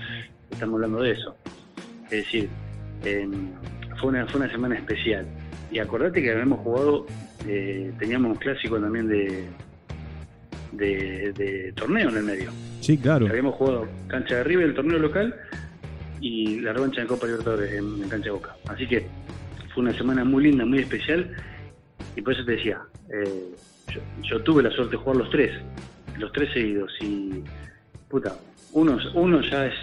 estamos 0.50 0.74
hablando 0.74 1.00
de 1.00 1.12
eso. 1.12 1.34
Es 2.04 2.10
decir, 2.10 2.50
fue, 3.98 4.10
una, 4.10 4.26
fue 4.26 4.40
una 4.40 4.50
semana 4.50 4.74
especial. 4.74 5.26
Y 5.70 5.78
acordate 5.78 6.20
que 6.20 6.32
habíamos 6.32 6.60
jugado, 6.60 7.06
eh, 7.48 7.90
teníamos 7.98 8.32
un 8.32 8.36
clásico 8.36 8.78
también 8.78 9.08
de, 9.08 9.46
de, 10.72 11.72
torneo 11.74 12.10
en 12.10 12.16
el 12.18 12.24
medio. 12.24 12.50
Sí, 12.80 12.98
claro. 12.98 13.26
Habíamos 13.26 13.54
jugado 13.54 13.88
cancha 14.06 14.34
de 14.34 14.40
arriba 14.42 14.64
el 14.64 14.74
torneo 14.74 14.98
local 14.98 15.34
y 16.20 16.60
la 16.60 16.74
revancha 16.74 17.00
en 17.00 17.06
Copa 17.06 17.26
Libertadores 17.26 17.72
en, 17.72 18.02
en 18.02 18.08
Cancha 18.10 18.32
Boca. 18.32 18.54
Así 18.68 18.86
que 18.86 19.06
fue 19.74 19.82
una 19.82 19.92
semana 19.96 20.24
muy 20.24 20.44
linda, 20.44 20.64
muy 20.64 20.80
especial 20.80 21.30
y 22.16 22.22
por 22.22 22.34
eso 22.34 22.44
te 22.44 22.52
decía, 22.52 22.80
eh, 23.12 23.54
yo, 24.22 24.42
tuve 24.42 24.62
la 24.62 24.70
suerte 24.70 24.92
de 24.92 24.96
jugar 25.02 25.16
los 25.16 25.30
tres 25.30 25.50
los 26.18 26.30
tres 26.32 26.52
seguidos. 26.52 26.92
Y, 27.00 27.42
puta, 28.08 28.36
uno, 28.72 28.98
uno 29.14 29.40
ya 29.40 29.66
es, 29.66 29.74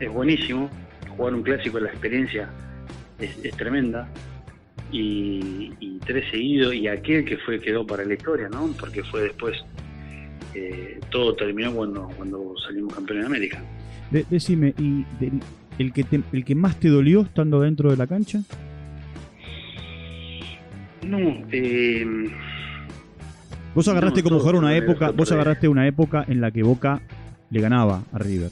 es, 0.00 0.10
buenísimo. 0.12 0.70
Jugar 1.16 1.34
un 1.34 1.42
clásico, 1.42 1.78
la 1.78 1.88
experiencia 1.90 2.48
es, 3.18 3.38
tremenda. 3.56 4.08
Y, 4.92 5.98
tres 6.06 6.24
seguidos, 6.30 6.72
y 6.74 6.86
aquel 6.88 7.24
que 7.24 7.36
fue 7.38 7.60
quedó 7.60 7.84
para 7.86 8.04
la 8.04 8.14
historia, 8.14 8.48
¿no? 8.48 8.68
Porque 8.78 9.02
fue 9.02 9.22
después, 9.24 9.56
eh, 10.54 11.00
todo 11.10 11.34
terminó 11.34 11.72
cuando, 11.72 12.08
cuando 12.16 12.54
salimos 12.64 12.94
campeones 12.94 13.24
de 13.24 13.26
América. 13.26 13.62
De- 14.10 14.24
decime, 14.30 14.72
¿y 14.78 15.04
del- 15.18 15.40
el, 15.78 15.92
que 15.92 16.04
te- 16.04 16.22
el 16.32 16.44
que 16.44 16.54
más 16.54 16.78
te 16.78 16.88
dolió 16.88 17.22
estando 17.22 17.60
dentro 17.60 17.90
de 17.90 17.96
la 17.96 18.06
cancha? 18.06 18.42
No, 21.06 21.18
eh, 21.52 22.06
Vos 23.74 23.86
agarraste 23.88 24.22
No, 24.22 24.28
como 24.30 24.38
jugador 24.40 24.62
una 24.62 24.74
época, 24.74 25.10
vos 25.10 25.30
agarraste 25.32 25.68
una 25.68 25.86
época 25.86 26.24
en 26.28 26.40
la 26.40 26.50
que 26.50 26.62
Boca 26.62 27.00
le 27.50 27.60
ganaba 27.60 28.02
a 28.12 28.18
River. 28.18 28.50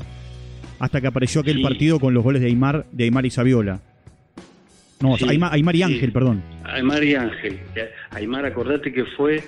Hasta 0.79 1.01
que 1.01 1.07
apareció 1.07 1.41
aquel 1.41 1.57
Sí. 1.57 1.63
partido 1.63 1.99
con 1.99 2.13
los 2.13 2.23
goles 2.23 2.43
de 2.43 2.49
Aymar, 2.49 2.85
de 2.93 3.05
Aymar 3.05 3.25
y 3.25 3.31
Saviola. 3.31 3.81
No, 5.01 5.17
Sí, 5.17 5.27
Aymar, 5.29 5.55
Aymar 5.55 5.75
y 5.75 5.79
sí. 5.79 5.83
Ángel, 5.85 6.13
perdón. 6.13 6.43
Aymar 6.65 7.03
y 7.05 7.15
Ángel. 7.15 7.59
Aymar, 8.11 8.45
acordate 8.45 8.93
que 8.93 9.05
fue 9.17 9.43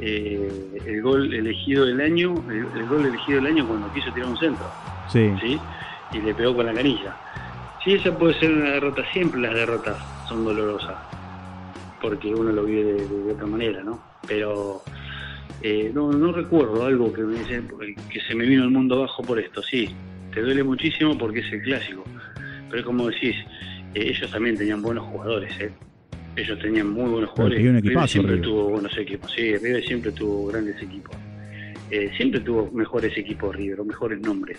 eh, 0.00 0.48
el 0.86 1.02
gol 1.02 1.32
elegido 1.34 1.86
del 1.86 2.00
año, 2.00 2.34
el, 2.48 2.66
el 2.80 2.86
gol 2.88 3.04
elegido 3.06 3.38
del 3.42 3.46
año 3.46 3.66
cuando 3.66 3.92
quiso 3.92 4.12
tirar 4.12 4.28
un 4.28 4.36
centro, 4.38 4.66
Sí. 5.10 5.30
¿sí? 5.40 5.58
Y 6.12 6.18
le 6.20 6.34
pegó 6.34 6.54
con 6.54 6.66
la 6.66 6.72
canilla. 6.74 7.16
Sí, 7.84 7.94
esa 7.94 8.16
puede 8.16 8.38
ser 8.38 8.52
una 8.52 8.70
derrota, 8.70 9.02
siempre 9.12 9.40
las 9.40 9.54
derrotas 9.54 9.96
son 10.28 10.44
dolorosas, 10.44 10.94
porque 12.00 12.34
uno 12.34 12.50
lo 12.52 12.64
vive 12.64 12.94
de, 12.94 13.06
de 13.06 13.32
otra 13.32 13.46
manera, 13.46 13.82
¿no? 13.82 14.02
Pero 14.26 14.82
eh, 15.62 15.90
no, 15.94 16.12
no 16.12 16.32
recuerdo 16.32 16.84
algo 16.86 17.12
que 17.12 17.22
me 17.22 17.38
dice, 17.38 17.62
que 18.10 18.20
se 18.20 18.34
me 18.34 18.46
vino 18.46 18.64
el 18.64 18.70
mundo 18.70 18.96
abajo 18.96 19.22
por 19.22 19.38
esto, 19.38 19.62
sí, 19.62 19.88
te 20.32 20.40
duele 20.40 20.62
muchísimo 20.64 21.16
porque 21.18 21.40
es 21.40 21.52
el 21.52 21.62
clásico, 21.62 22.04
pero 22.68 22.80
es 22.80 22.86
como 22.86 23.08
decís, 23.08 23.36
eh, 23.94 24.06
ellos 24.08 24.30
también 24.30 24.56
tenían 24.56 24.80
buenos 24.82 25.04
jugadores, 25.06 25.52
¿eh? 25.60 25.70
Ellos 26.36 26.58
tenían 26.60 26.88
muy 26.88 27.10
buenos 27.10 27.30
jugadores. 27.30 27.56
tenía 27.58 27.70
un 27.72 27.76
River 27.78 27.88
equipazo, 27.90 28.08
siempre 28.12 28.34
River. 28.36 28.48
tuvo 28.48 28.64
buenos 28.70 28.96
equipos, 28.96 29.32
sí, 29.32 29.56
River 29.56 29.84
siempre 29.84 30.12
tuvo 30.12 30.46
grandes 30.46 30.80
equipos. 30.80 31.16
Eh, 31.90 32.10
siempre 32.16 32.40
tuvo 32.40 32.70
mejores 32.72 33.18
equipos 33.18 33.54
River, 33.54 33.80
o 33.80 33.84
mejores 33.84 34.20
nombres. 34.20 34.58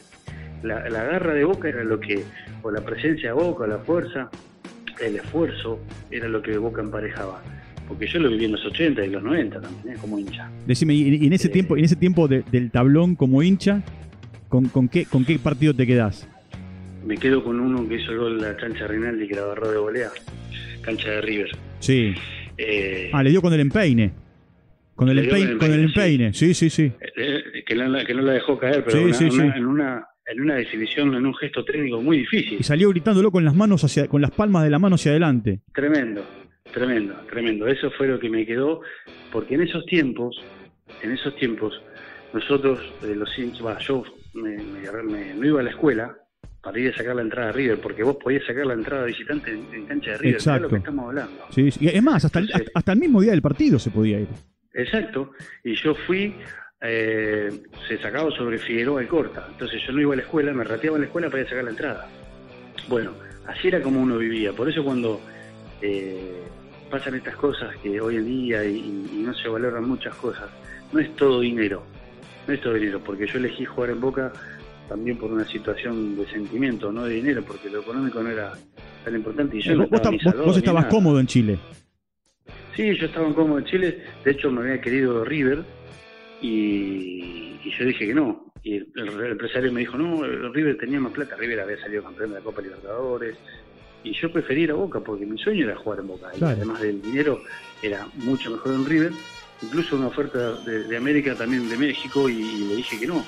La, 0.64 0.88
la 0.90 1.04
garra 1.04 1.34
de 1.34 1.46
Boca 1.46 1.70
era 1.70 1.84
lo 1.84 2.00
que, 2.00 2.24
o 2.62 2.70
la 2.70 2.82
presencia 2.82 3.30
de 3.30 3.34
Boca, 3.34 3.66
la 3.66 3.80
fuerza, 3.80 4.30
el 5.00 5.16
esfuerzo, 5.18 5.80
era 6.10 6.28
lo 6.28 6.42
que 6.42 6.58
Boca 6.58 6.82
emparejaba. 6.82 7.42
Porque 7.88 8.08
yo 8.08 8.20
lo 8.20 8.30
viví 8.30 8.46
en 8.46 8.54
los 8.54 8.66
80 8.66 9.06
y 9.06 9.10
los 9.10 9.22
90 9.24 9.60
también, 9.62 9.96
¿eh? 9.96 9.98
como 10.00 10.18
hincha. 10.18 10.50
Decime, 10.66 10.94
y, 10.94 11.16
y 11.16 11.28
en 11.28 11.34
ese 11.34 11.48
Eh. 11.48 11.52
tiempo, 11.52 11.76
en 11.78 11.84
ese 11.86 11.96
tiempo 11.98 12.28
de- 12.28 12.44
del 12.52 12.72
tablón 12.72 13.16
como 13.16 13.44
hincha, 13.44 13.82
¿con, 14.48 14.66
con 14.70 14.88
qué, 14.88 15.06
¿con 15.06 15.26
qué 15.26 15.38
partido 15.40 15.74
te 15.74 15.86
quedás? 15.86 16.28
Me 17.06 17.18
quedo 17.18 17.44
con 17.44 17.60
uno 17.60 17.88
que 17.90 17.96
hizo 17.96 18.12
el 18.12 18.18
gol 18.20 18.36
en 18.38 18.42
la 18.44 18.56
cancha 18.56 18.88
Rinaldi, 18.88 19.28
que 19.28 19.36
la 19.36 19.42
agarró 19.42 19.72
de 19.72 19.78
volea, 19.78 20.10
cancha 20.82 21.10
de 21.10 21.22
River. 21.22 21.50
Sí. 21.80 22.14
Eh, 22.58 23.10
Ah, 23.12 23.24
le 23.24 23.32
dio 23.32 23.42
con 23.42 23.52
el 23.54 23.60
empeine. 23.60 24.12
Con 24.96 25.10
el 25.10 25.18
empeine, 25.20 25.58
con 25.58 25.72
el 25.74 25.80
empeine. 25.86 26.32
Sí, 26.34 26.54
sí, 26.54 26.70
sí. 26.70 26.92
eh, 27.18 27.64
que, 27.66 27.76
no, 27.76 27.88
la- 27.88 28.06
que 28.06 28.14
no 28.14 28.22
la 28.22 28.34
dejó 28.34 28.58
caer, 28.60 28.84
pero 28.86 28.98
Sí, 29.00 29.04
una- 29.06 29.14
sí, 29.16 29.24
una- 29.26 29.54
sí. 29.54 29.60
en 29.60 29.66
una 29.66 30.06
en 30.32 30.42
una 30.42 30.56
definición, 30.56 31.14
en 31.16 31.26
un 31.26 31.36
gesto 31.36 31.64
técnico 31.66 32.02
muy 32.02 32.20
difícil. 32.20 32.58
Y 32.60 32.64
salió 32.64 32.90
gritándolo 32.90 33.32
con 33.32 33.44
las 33.46 33.56
manos 33.56 33.84
hacia, 33.84 34.08
con 34.08 34.22
las 34.22 34.32
palmas 34.32 34.64
de 34.64 34.70
la 34.70 34.80
mano 34.80 34.96
hacia 34.96 35.12
adelante. 35.12 35.60
Tremendo, 35.74 36.26
tremendo, 36.74 37.16
tremendo. 37.30 37.68
Eso 37.68 37.92
fue 37.92 38.08
lo 38.08 38.20
que 38.20 38.30
me 38.30 38.46
quedó, 38.46 38.82
porque 39.32 39.56
en 39.56 39.62
esos 39.62 39.86
tiempos, 39.86 40.42
en 41.04 41.12
esos 41.12 41.36
tiempos, 41.36 41.82
nosotros, 42.34 42.80
eh, 43.04 43.16
los 43.16 43.38
hinchas, 43.38 43.86
yo 43.86 44.04
me, 44.34 44.58
me- 44.58 45.04
me- 45.04 45.34
no 45.34 45.46
iba 45.46 45.60
a 45.60 45.64
la 45.64 45.70
escuela 45.72 46.16
para 46.64 46.80
ir 46.80 46.94
a 46.94 46.96
sacar 46.98 47.16
la 47.16 47.24
entrada 47.24 47.50
a 47.50 47.52
River, 47.52 47.80
porque 47.82 48.04
vos 48.04 48.18
podías 48.24 48.46
sacar 48.46 48.66
la 48.68 48.74
entrada 48.76 49.04
visitante 49.06 49.52
en, 49.52 49.66
en 49.74 49.86
cancha 49.88 50.12
de 50.12 50.18
River, 50.20 50.42
¿sabés 50.42 50.62
Exacto. 50.62 50.62
lo 50.64 50.70
que 50.70 50.78
estamos 50.78 51.06
hablando? 51.08 51.44
Sí, 51.50 51.72
sí. 51.72 51.80
Y 51.86 51.88
es 51.90 52.04
más, 52.04 52.24
hasta 52.24 52.40
el, 52.40 52.46
Entonces- 52.46 52.72
hasta 52.76 52.92
el 52.94 53.00
mismo 53.00 53.20
día 53.22 53.32
del 53.32 53.42
partido 53.42 53.80
se 53.80 53.90
podía 53.90 54.20
ir. 54.20 54.28
Exacto, 54.74 55.32
y 55.64 55.76
yo 55.76 55.94
fui, 55.96 56.34
eh, 56.82 57.50
se 57.88 57.98
sacaba 58.00 58.32
sobre 58.32 58.58
Figueroa 58.58 59.04
y 59.04 59.08
Corta, 59.08 59.48
entonces 59.50 59.82
yo 59.86 59.94
no 59.94 60.02
iba 60.02 60.14
a 60.14 60.18
la 60.18 60.24
escuela, 60.24 60.54
me 60.54 60.64
rateaba 60.64 60.98
en 60.98 61.02
la 61.02 61.08
escuela 61.08 61.30
para 61.30 61.42
ir 61.42 61.48
a 61.48 61.50
sacar 61.50 61.64
la 61.64 61.70
entrada. 61.72 62.08
Bueno, 62.88 63.12
así 63.48 63.68
era 63.68 63.82
como 63.82 64.02
uno 64.02 64.18
vivía, 64.18 64.52
por 64.54 64.68
eso 64.68 64.84
cuando 64.84 65.22
eh, 65.82 66.42
pasan 66.90 67.16
estas 67.16 67.36
cosas 67.36 67.76
que 67.78 68.02
hoy 68.02 68.16
en 68.18 68.26
día 68.26 68.64
y, 68.66 68.78
y 68.78 69.24
no 69.24 69.34
se 69.34 69.48
valoran 69.48 69.88
muchas 69.88 70.16
cosas, 70.16 70.50
no 70.92 71.00
es 71.00 71.16
todo 71.16 71.42
dinero, 71.42 71.84
no 72.48 72.54
es 72.54 72.62
todo 72.62 72.74
dinero, 72.74 73.00
porque 73.04 73.28
yo 73.28 73.38
elegí 73.38 73.66
jugar 73.66 73.92
en 73.92 74.02
Boca 74.02 74.34
también 74.92 75.18
por 75.18 75.32
una 75.32 75.46
situación 75.46 76.18
de 76.18 76.28
sentimiento, 76.28 76.92
no 76.92 77.06
de 77.06 77.14
dinero, 77.14 77.44
porque 77.44 77.70
lo 77.70 77.80
económico 77.80 78.22
no 78.22 78.30
era 78.30 78.52
tan 79.06 79.16
importante 79.16 79.58
y 79.58 79.62
yo 79.62 79.74
no 79.74 79.88
vos, 79.88 79.94
estaba 79.94 80.58
estabas 80.58 80.86
cómodo 80.88 81.20
en 81.20 81.28
Chile. 81.28 81.60
Sí, 82.76 82.94
yo 82.98 83.06
estaba 83.06 83.34
cómodo 83.34 83.60
en 83.60 83.66
Chile, 83.66 84.04
de 84.26 84.32
hecho 84.32 84.52
me 84.52 84.62
había 84.62 84.82
querido 84.82 85.24
River 85.24 85.64
y, 86.42 87.60
y 87.64 87.72
yo 87.78 87.86
dije 87.86 88.08
que 88.08 88.14
no. 88.14 88.52
Y 88.64 88.76
el, 88.78 88.88
el 88.96 89.32
empresario 89.32 89.72
me 89.72 89.80
dijo, 89.82 89.98
no, 89.98 90.24
el 90.26 90.54
River 90.54 90.78
tenía 90.78 91.00
más 91.00 91.14
plata, 91.14 91.36
River 91.36 91.62
había 91.62 91.80
salido 91.82 92.04
campeón 92.04 92.30
de 92.30 92.36
la 92.36 92.42
Copa 92.44 92.62
Libertadores 92.62 93.36
y 94.04 94.14
yo 94.14 94.32
preferí 94.32 94.64
ir 94.64 94.72
a 94.72 94.76
Boca 94.76 95.00
porque 95.00 95.26
mi 95.26 95.38
sueño 95.38 95.66
era 95.66 95.76
jugar 95.76 96.00
en 96.00 96.08
Boca 96.08 96.32
y 96.36 96.44
además 96.44 96.82
del 96.82 97.02
dinero 97.02 97.42
era 97.82 98.08
mucho 98.16 98.52
mejor 98.52 98.74
en 98.74 98.86
River, 98.86 99.12
incluso 99.64 99.96
una 99.96 100.08
oferta 100.08 100.54
de, 100.62 100.84
de 100.84 100.98
América 100.98 101.36
también 101.36 101.70
de 101.70 101.78
México 101.78 102.30
y, 102.30 102.34
y 102.40 102.68
le 102.70 102.76
dije 102.78 103.00
que 103.00 103.08
no, 103.08 103.26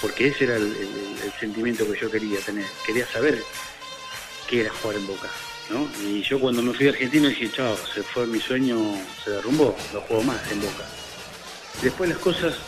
porque 0.00 0.28
ese 0.28 0.44
era 0.44 0.56
el, 0.56 0.64
el- 0.64 1.22
el 1.24 1.32
sentimiento 1.40 1.90
que 1.90 1.98
yo 1.98 2.10
quería 2.10 2.38
tener, 2.40 2.64
quería 2.86 3.06
saber 3.06 3.38
qué 4.48 4.60
era 4.62 4.70
jugar 4.70 4.96
en 4.96 5.06
Boca. 5.06 5.28
¿no? 5.70 5.86
Y 6.06 6.22
yo 6.22 6.40
cuando 6.40 6.62
me 6.62 6.72
fui 6.72 6.86
a 6.86 6.90
Argentina 6.90 7.28
dije, 7.28 7.50
chao, 7.50 7.76
se 7.76 8.02
fue 8.02 8.26
mi 8.26 8.40
sueño, 8.40 8.78
se 9.22 9.30
derrumbó, 9.32 9.76
no 9.92 10.00
juego 10.00 10.22
más 10.22 10.50
en 10.52 10.60
Boca. 10.62 10.84
Después 11.82 12.10
las 12.10 12.18
cosas, 12.18 12.58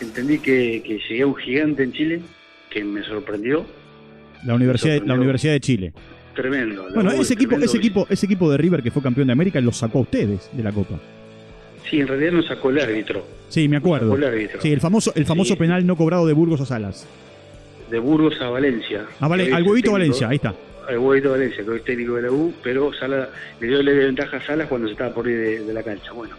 entendí 0.00 0.38
que, 0.38 0.82
que 0.84 0.98
llegué 1.08 1.22
a 1.22 1.26
un 1.26 1.36
gigante 1.36 1.82
en 1.84 1.92
Chile, 1.92 2.20
que 2.70 2.82
me 2.84 3.02
sorprendió, 3.04 3.64
La 4.44 4.54
Universidad, 4.54 5.00
la. 5.04 5.14
Universidad 5.14 5.52
de 5.52 5.60
Chile. 5.60 5.92
tremendo. 6.34 6.86
Bueno, 6.94 7.10
ese 7.12 7.34
equipo, 7.34 7.56
ese 7.56 7.76
equipo, 7.76 8.06
ese 8.10 8.26
equipo 8.26 8.50
de 8.50 8.56
River 8.58 8.82
que 8.82 8.90
fue 8.90 9.02
campeón 9.02 9.26
de 9.28 9.32
América 9.32 9.60
lo 9.60 9.72
sacó 9.72 9.98
a 9.98 10.02
ustedes 10.02 10.50
de 10.52 10.62
la 10.62 10.72
Copa. 10.72 10.98
Sí, 11.88 12.00
en 12.00 12.06
realidad 12.08 12.32
nos 12.32 12.46
sacó 12.46 12.70
el 12.70 12.80
árbitro. 12.80 13.24
Sí, 13.48 13.66
me 13.68 13.76
acuerdo. 13.78 14.06
Sacó 14.10 14.16
el 14.18 14.24
árbitro. 14.24 14.60
Sí, 14.60 14.72
el 14.72 14.80
famoso, 14.80 15.12
el 15.14 15.24
famoso 15.24 15.54
Sí. 15.54 15.58
penal 15.58 15.86
no 15.86 15.96
cobrado 15.96 16.26
de 16.26 16.32
Burgos 16.34 16.60
a 16.60 16.66
Salas. 16.66 17.06
De 17.90 17.98
Burgos 17.98 18.38
a 18.42 18.50
Valencia. 18.50 19.06
Ah, 19.20 19.28
vale, 19.28 19.52
al 19.52 19.62
huevito 19.62 19.92
Valencia, 19.92 20.28
ahí 20.28 20.36
está. 20.36 20.54
Al 20.86 20.98
huevito 20.98 21.30
Valencia, 21.30 21.64
que 21.64 21.70
hoy 21.70 21.78
es 21.78 21.84
técnico 21.84 22.14
de 22.16 22.22
la 22.22 22.30
U, 22.30 22.52
pero 22.62 22.92
Sala, 22.92 23.30
le 23.60 23.66
dio 23.66 23.82
la 23.82 23.92
ventaja 23.92 24.36
a 24.36 24.42
Salas 24.46 24.68
cuando 24.68 24.86
se 24.88 24.92
estaba 24.92 25.14
por 25.14 25.26
ir 25.28 25.36
de, 25.38 25.60
de 25.64 25.72
la 25.72 25.82
cancha. 25.82 26.12
Bueno, 26.12 26.34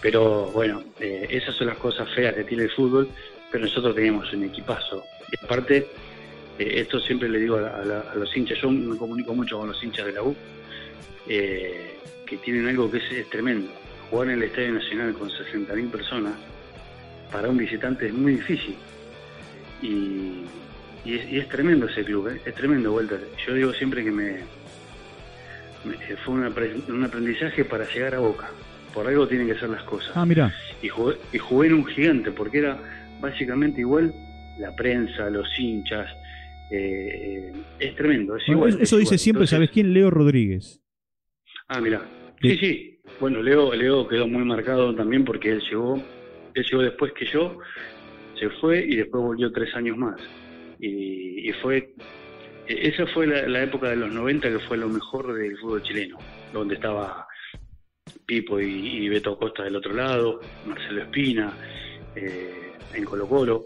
pero 0.00 0.46
bueno, 0.52 0.82
eh, 0.98 1.26
esas 1.30 1.54
son 1.56 1.66
las 1.66 1.76
cosas 1.76 2.08
feas 2.14 2.34
que 2.34 2.44
tiene 2.44 2.64
el 2.64 2.70
fútbol, 2.70 3.08
pero 3.50 3.64
nosotros 3.64 3.94
teníamos 3.94 4.32
un 4.32 4.44
equipazo. 4.44 5.04
Y 5.30 5.44
aparte, 5.44 5.86
eh, 6.58 6.72
esto 6.80 6.98
siempre 7.00 7.28
le 7.28 7.38
digo 7.38 7.56
a, 7.56 7.84
la- 7.84 8.04
a 8.12 8.14
los 8.14 8.34
hinchas, 8.36 8.58
yo 8.60 8.70
me 8.70 8.96
comunico 8.96 9.34
mucho 9.34 9.58
con 9.58 9.68
los 9.68 9.82
hinchas 9.82 10.06
de 10.06 10.12
la 10.12 10.22
U, 10.22 10.34
eh, 11.28 11.96
que 12.26 12.38
tienen 12.38 12.66
algo 12.66 12.90
que 12.90 12.98
es, 12.98 13.28
tremendo. 13.28 13.70
Jugar 14.08 14.28
en 14.28 14.34
el 14.34 14.44
Estadio 14.44 14.72
Nacional 14.72 15.12
con 15.12 15.28
60.000 15.30 15.90
personas, 15.90 16.32
para 17.30 17.48
un 17.48 17.58
visitante 17.58 18.06
es 18.06 18.14
muy 18.14 18.36
difícil. 18.36 18.76
Y, 19.82 20.44
es, 21.04 21.48
tremendo 21.48 21.86
ese 21.86 22.04
club, 22.04 22.28
es 22.44 22.54
tremendo, 22.54 22.92
Walter. 22.92 23.20
Yo 23.46 23.54
digo 23.54 23.72
siempre 23.72 24.04
que 24.04 24.10
me, 24.10 24.40
fue 26.24 26.34
un 26.34 27.04
aprendizaje 27.04 27.64
para 27.64 27.86
llegar 27.92 28.14
a 28.14 28.18
Boca. 28.18 28.50
Por 28.94 29.06
algo 29.06 29.26
tienen 29.28 29.46
que 29.46 29.54
ser 29.58 29.68
las 29.70 29.82
cosas 29.84 30.10
Ah, 30.16 30.26
mirá. 30.26 30.52
y 30.82 30.88
jugué, 30.88 31.16
y 31.32 31.38
jugué 31.38 31.68
en 31.68 31.74
un 31.74 31.86
gigante, 31.86 32.30
porque 32.32 32.58
era 32.58 32.78
básicamente 33.20 33.80
igual 33.80 34.12
la 34.58 34.74
prensa, 34.74 35.30
los 35.30 35.46
hinchas. 35.58 36.08
eh, 36.72 37.52
es 37.80 37.96
tremendo, 37.96 38.36
es 38.36 38.44
Bueno, 38.46 38.58
igual. 38.60 38.68
eso 38.70 38.76
es 38.78 38.82
eso 38.84 38.96
dice 38.98 39.08
igual. 39.14 39.18
siempre, 39.18 39.38
Entonces- 39.40 39.56
¿sabes 39.56 39.70
quién? 39.70 39.92
Leo 39.92 40.08
Rodríguez. 40.10 40.80
Ah, 41.66 41.80
mira. 41.80 42.00
Sí. 42.40 42.56
Sí. 42.58 43.00
Bueno, 43.18 43.42
Leo, 43.42 43.74
Leo 43.74 44.06
quedó 44.06 44.28
muy 44.28 44.44
marcado 44.44 44.94
también 44.94 45.24
porque 45.24 45.50
él 45.50 45.60
llegó, 45.68 45.96
él 46.54 46.64
llegó 46.70 46.82
después 46.82 47.12
que 47.12 47.26
yo, 47.26 47.58
se 48.38 48.48
fue 48.60 48.84
y 48.86 48.94
después 48.96 49.20
volvió 49.22 49.50
tres 49.50 49.74
años 49.74 49.96
más. 49.96 50.20
Y, 50.78 51.48
y 51.48 51.52
fue, 51.54 51.92
e- 52.68 52.88
esa 52.88 53.04
fue 53.08 53.26
la, 53.26 53.48
la 53.48 53.62
época 53.64 53.90
de 53.90 53.96
los 53.96 54.12
90 54.12 54.48
que 54.48 54.60
fue 54.60 54.76
lo 54.78 54.88
mejor 54.88 55.34
del 55.34 55.58
fútbol 55.58 55.82
chileno, 55.82 56.18
donde 56.52 56.76
estaba 56.76 57.26
Pipo 58.30 58.60
y, 58.60 58.66
y 59.04 59.08
Beto 59.08 59.36
Costa 59.36 59.64
del 59.64 59.74
otro 59.74 59.92
lado, 59.92 60.38
Marcelo 60.64 61.02
Espina, 61.02 61.52
eh, 62.14 62.74
en 62.94 63.04
Colo 63.04 63.26
Colo. 63.26 63.64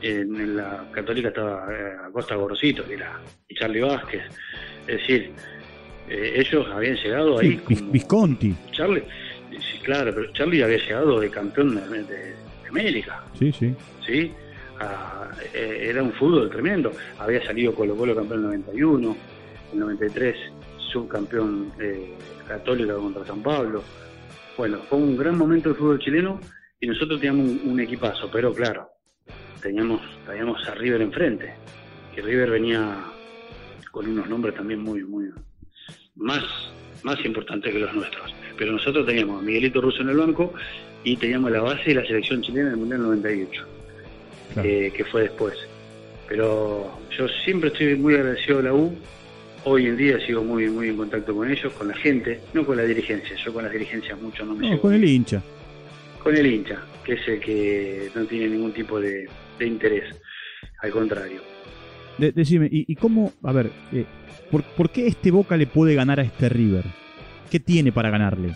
En, 0.00 0.34
en 0.40 0.56
la 0.56 0.86
Católica 0.90 1.28
estaba 1.28 1.66
eh, 1.70 1.92
Acosta 2.08 2.34
Gorosito 2.34 2.82
y 3.48 3.54
Charlie 3.54 3.80
Vázquez. 3.82 4.22
Es 4.86 5.00
decir, 5.00 5.32
eh, 6.08 6.32
ellos 6.36 6.66
habían 6.72 6.96
llegado 6.96 7.38
ahí. 7.38 7.58
Como- 7.58 7.92
Visconti. 7.92 8.54
Charlie, 8.72 9.02
sí, 9.50 9.78
claro, 9.82 10.14
pero 10.14 10.32
Charlie 10.32 10.62
había 10.62 10.78
llegado 10.78 11.20
de 11.20 11.28
campeón 11.30 11.74
de, 11.74 12.02
de- 12.04 12.04
de 12.62 12.68
América. 12.70 13.22
Sí, 13.38 13.52
sí. 13.52 13.74
¿sí? 14.06 14.32
Ah, 14.80 15.30
eh, 15.52 15.88
era 15.90 16.02
un 16.02 16.12
fútbol 16.14 16.48
tremendo. 16.48 16.90
Había 17.18 17.44
salido 17.44 17.74
Colo 17.74 17.94
Colo 17.96 18.14
campeón 18.14 18.40
en 18.40 18.44
el 18.46 18.60
91, 18.64 19.16
en 19.72 19.74
el 19.74 19.78
93 19.78 20.36
subcampeón 20.90 21.72
eh, 21.80 22.14
católica 22.46 22.94
contra 22.94 23.24
San 23.24 23.42
Pablo. 23.42 23.82
Bueno, 24.56 24.78
fue 24.88 24.98
un 24.98 25.16
gran 25.16 25.38
momento 25.38 25.70
del 25.70 25.78
fútbol 25.78 25.98
chileno 25.98 26.40
y 26.80 26.86
nosotros 26.86 27.20
teníamos 27.20 27.48
un, 27.48 27.70
un 27.72 27.80
equipazo, 27.80 28.30
pero 28.30 28.52
claro, 28.52 28.88
teníamos, 29.62 30.00
teníamos 30.26 30.66
a 30.68 30.74
River 30.74 31.02
enfrente. 31.02 31.54
Y 32.16 32.20
River 32.20 32.50
venía 32.50 32.98
con 33.90 34.08
unos 34.08 34.28
nombres 34.28 34.54
también 34.54 34.80
muy, 34.82 35.02
muy 35.04 35.26
más, 36.16 36.44
más 37.02 37.24
importantes 37.24 37.72
que 37.72 37.78
los 37.78 37.94
nuestros. 37.94 38.34
Pero 38.58 38.72
nosotros 38.72 39.06
teníamos 39.06 39.40
a 39.40 39.44
Miguelito 39.44 39.80
Russo 39.80 40.02
en 40.02 40.10
el 40.10 40.16
banco 40.16 40.52
y 41.04 41.16
teníamos 41.16 41.50
la 41.50 41.60
base 41.62 41.82
de 41.90 41.94
la 41.94 42.02
selección 42.06 42.42
chilena 42.42 42.66
en 42.68 42.72
el 42.74 42.76
Mundial 42.78 43.02
98, 43.02 43.66
Claro. 44.52 44.68
eh, 44.68 44.92
que 44.94 45.04
fue 45.04 45.22
después. 45.22 45.54
Pero 46.28 46.90
yo 47.16 47.26
siempre 47.44 47.68
estoy 47.70 47.96
muy 47.96 48.14
agradecido 48.14 48.58
a 48.58 48.62
la 48.62 48.74
U. 48.74 48.96
Hoy 49.64 49.86
en 49.86 49.96
día 49.96 50.18
sigo 50.26 50.42
muy 50.42 50.68
muy 50.70 50.88
en 50.88 50.96
contacto 50.96 51.34
con 51.34 51.50
ellos, 51.50 51.72
con 51.74 51.88
la 51.88 51.94
gente, 51.94 52.40
no 52.54 52.64
con 52.64 52.76
la 52.76 52.84
dirigencia. 52.84 53.36
Yo 53.44 53.52
con 53.52 53.62
las 53.64 53.72
dirigencias 53.72 54.20
mucho 54.20 54.44
no 54.44 54.54
me 54.54 54.62
No, 54.62 54.68
llevo 54.70 54.82
con 54.82 54.94
el 54.94 55.04
hincha. 55.04 55.42
con 56.22 56.36
el 56.36 56.46
hincha, 56.46 56.82
que 57.04 57.12
es 57.14 57.28
el 57.28 57.40
que 57.40 58.10
no 58.14 58.24
tiene 58.24 58.48
ningún 58.48 58.72
tipo 58.72 58.98
de, 59.00 59.28
de 59.58 59.66
interés. 59.66 60.14
Al 60.80 60.90
contrario. 60.90 61.40
De- 62.18 62.32
decime, 62.32 62.68
¿y, 62.70 62.90
y 62.90 62.96
cómo, 62.96 63.32
a 63.42 63.52
ver, 63.52 63.70
eh, 63.92 64.04
¿por, 64.50 64.62
por 64.62 64.90
qué 64.90 65.06
este 65.06 65.30
Boca 65.30 65.56
le 65.56 65.66
puede 65.66 65.94
ganar 65.94 66.20
a 66.20 66.22
este 66.22 66.48
River? 66.48 66.84
¿Qué 67.50 67.60
tiene 67.60 67.92
para 67.92 68.10
ganarle? 68.10 68.52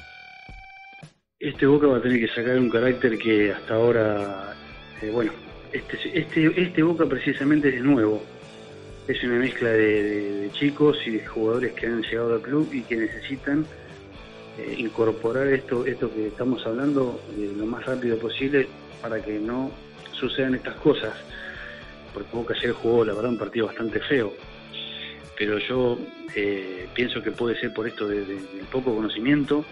Este 1.39 1.67
Boca 1.67 1.87
va 1.87 1.99
a 1.99 2.03
tener 2.03 2.19
que 2.21 2.29
sacar 2.29 2.59
un 2.59 2.71
carácter 2.71 3.19
que 3.19 3.53
hasta 3.53 3.75
ahora, 3.75 4.55
eh, 5.03 5.11
bueno, 5.11 5.33
este, 5.73 5.97
este, 6.19 6.63
este 6.63 6.83
Boca 6.83 7.05
precisamente 7.07 7.69
es 7.77 7.83
nuevo. 7.83 8.25
Es 9.07 9.23
una 9.23 9.39
mezcla 9.39 9.69
de, 9.71 10.49
chicos 10.53 10.97
y 11.07 11.11
de 11.11 11.27
jugadores 11.27 11.75
que 11.75 11.87
han 11.87 12.03
llegado 12.03 12.35
al 12.35 12.41
club 12.41 12.71
y 12.73 12.83
que 12.83 12.97
necesitan 12.97 13.67
eh, 14.59 14.75
incorporar 14.79 15.49
esto, 15.49 15.85
esto 15.85 16.13
que 16.13 16.29
estamos 16.29 16.67
hablando 16.67 17.21
eh, 17.37 17.53
lo 17.57 17.67
más 17.67 17.85
rápido 17.85 18.17
posible 18.19 18.69
para 19.03 19.21
que 19.21 19.39
no 19.39 19.71
sucedan 20.13 20.55
estas 20.55 20.77
cosas. 20.77 21.15
Porque 22.15 22.31
Boca 22.35 22.55
ayer 22.55 22.73
jugó, 22.73 23.05
la 23.05 23.13
verdad, 23.13 23.33
un 23.33 23.39
partido 23.39 23.67
bastante 23.67 24.01
feo. 24.01 24.33
Pero 25.37 25.59
yo 25.59 25.99
eh, 26.35 26.89
pienso 26.95 27.23
que 27.23 27.33
puede 27.33 27.59
ser 27.61 27.75
por 27.75 27.87
esto 27.87 28.07
de- 28.09 28.25
poco 28.71 28.95
conocimiento 28.95 29.65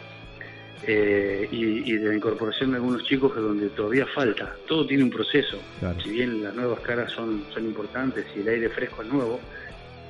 eh, 0.87 1.49
y, 1.51 1.93
y 1.93 1.97
de 1.97 2.09
la 2.09 2.15
incorporación 2.15 2.71
de 2.71 2.77
algunos 2.77 3.05
chicos 3.05 3.33
que 3.33 3.41
donde 3.41 3.69
todavía 3.71 4.07
falta. 4.07 4.55
Todo 4.67 4.87
tiene 4.87 5.05
un 5.05 5.11
proceso. 5.11 5.59
Claro. 5.81 6.01
Si 6.01 6.11
bien 6.11 6.43
las 6.43 6.55
nuevas 6.55 6.81
caras 6.81 7.13
son, 7.13 7.45
son 7.53 7.65
importantes 7.67 8.27
y 8.37 8.41
el 8.41 8.49
aire 8.49 8.69
fresco 8.69 9.03
es 9.03 9.09
nuevo, 9.13 9.41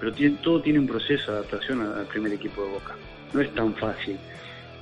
pero 0.00 0.12
tiene- 0.12 0.38
todo 0.42 0.60
tiene 0.62 0.78
un 0.78 0.86
proceso 0.86 1.30
de 1.32 1.38
adaptación 1.38 1.80
al 1.82 2.06
primer 2.06 2.32
equipo 2.32 2.64
de 2.64 2.70
Boca. 2.70 2.94
No 3.32 3.40
es 3.40 3.54
tan 3.54 3.74
fácil. 3.74 4.16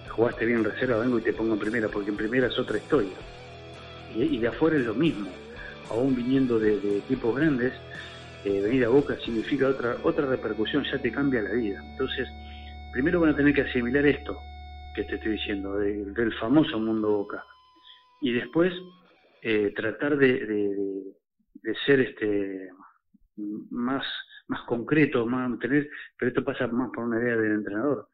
Jugaste 0.08 0.44
bien 0.46 0.58
en 0.58 0.64
reserva, 0.64 0.98
vengo 0.98 1.18
y 1.18 1.22
te 1.22 1.32
pongo 1.32 1.54
en 1.54 1.60
primera, 1.60 1.88
porque 1.88 2.10
en 2.10 2.16
primera 2.16 2.46
es 2.48 2.58
otra 2.58 2.76
historia. 2.78 3.12
Y, 4.14 4.22
y 4.22 4.38
de 4.38 4.48
afuera 4.48 4.76
es 4.76 4.84
lo 4.84 4.94
mismo. 4.94 5.28
Aún 5.88 6.14
viniendo 6.14 6.58
de, 6.58 6.78
de 6.80 6.98
equipos 6.98 7.34
grandes, 7.36 7.72
eh, 8.44 8.60
venir 8.60 8.84
a 8.84 8.88
Boca 8.88 9.16
significa 9.24 9.68
otra, 9.68 9.96
otra 10.02 10.26
repercusión, 10.26 10.84
ya 10.90 10.98
te 10.98 11.10
cambia 11.12 11.42
la 11.42 11.52
vida. 11.52 11.82
Entonces, 11.92 12.28
primero 12.92 13.20
van 13.20 13.30
a 13.30 13.36
tener 13.36 13.52
que 13.54 13.62
asimilar 13.62 14.04
esto 14.06 14.40
que 14.94 15.04
te 15.04 15.14
estoy 15.16 15.32
diciendo, 15.32 15.76
de- 15.78 16.04
del 16.12 16.32
famoso 16.34 16.78
mundo 16.78 17.10
Boca. 17.10 17.44
Y 18.22 18.32
después 18.32 18.72
eh, 19.42 19.72
tratar 19.74 20.16
de, 20.16 21.14
ser 21.86 22.00
este 22.00 22.70
más, 23.70 24.04
más 24.48 24.62
concreto, 24.62 25.26
más 25.26 25.58
tener, 25.58 25.88
pero 26.18 26.28
esto 26.28 26.44
pasa 26.44 26.66
más 26.66 26.90
por 26.90 27.04
una 27.04 27.20
idea 27.20 27.36
del 27.36 27.52
entrenador, 27.52 28.08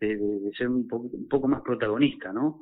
de, 0.00 0.18
ser 0.56 0.68
un 0.68 0.86
poco, 0.86 1.08
un 1.12 1.28
poco 1.28 1.48
más 1.48 1.62
protagonista, 1.62 2.32
¿no? 2.32 2.60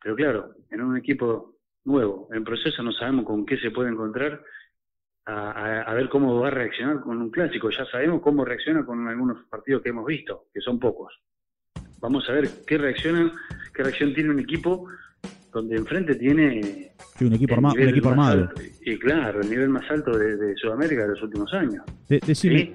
Pero 0.00 0.14
claro, 0.14 0.54
en 0.70 0.82
un 0.82 0.96
equipo 0.96 1.56
nuevo, 1.84 2.28
en 2.32 2.44
proceso 2.44 2.82
no 2.82 2.92
sabemos 2.92 3.24
con 3.24 3.44
qué 3.44 3.56
se 3.58 3.70
puede 3.70 3.90
encontrar, 3.90 4.44
a 5.24 5.94
ver 5.94 6.08
cómo 6.08 6.40
va 6.40 6.48
a 6.48 6.50
reaccionar 6.50 7.00
con 7.00 7.20
un 7.22 7.30
clásico. 7.30 7.70
Ya 7.70 7.84
sabemos 7.86 8.20
cómo 8.22 8.44
reacciona 8.44 8.84
con 8.84 9.06
algunos 9.06 9.44
partidos 9.48 9.82
que 9.82 9.90
hemos 9.90 10.04
visto, 10.04 10.46
que 10.52 10.60
son 10.60 10.80
pocos. 10.80 11.12
Vamos 12.02 12.28
a 12.28 12.32
ver 12.32 12.50
qué 12.66 12.76
reaccionan, 12.76 13.32
qué 13.74 13.82
reacción 13.84 14.12
tiene 14.12 14.30
un 14.30 14.40
equipo 14.40 14.86
donde 15.52 15.76
enfrente 15.76 16.14
tiene 16.16 16.92
Sí, 17.18 17.24
un 17.24 17.32
equipo, 17.34 17.54
el 17.54 17.58
arma- 17.58 17.72
un 17.74 17.88
equipo 17.88 18.08
armado. 18.10 18.40
alto- 18.42 18.60
y 18.84 18.98
claro, 18.98 19.40
el 19.40 19.48
nivel 19.50 19.68
más 19.68 19.88
alto 19.90 20.16
de, 20.18 20.36
de 20.36 20.54
Sudamérica 20.56 21.02
de 21.02 21.08
los 21.08 21.22
últimos 21.22 21.52
años. 21.54 21.82
De- 22.08 22.20
decime, 22.26 22.58
¿sí? 22.58 22.74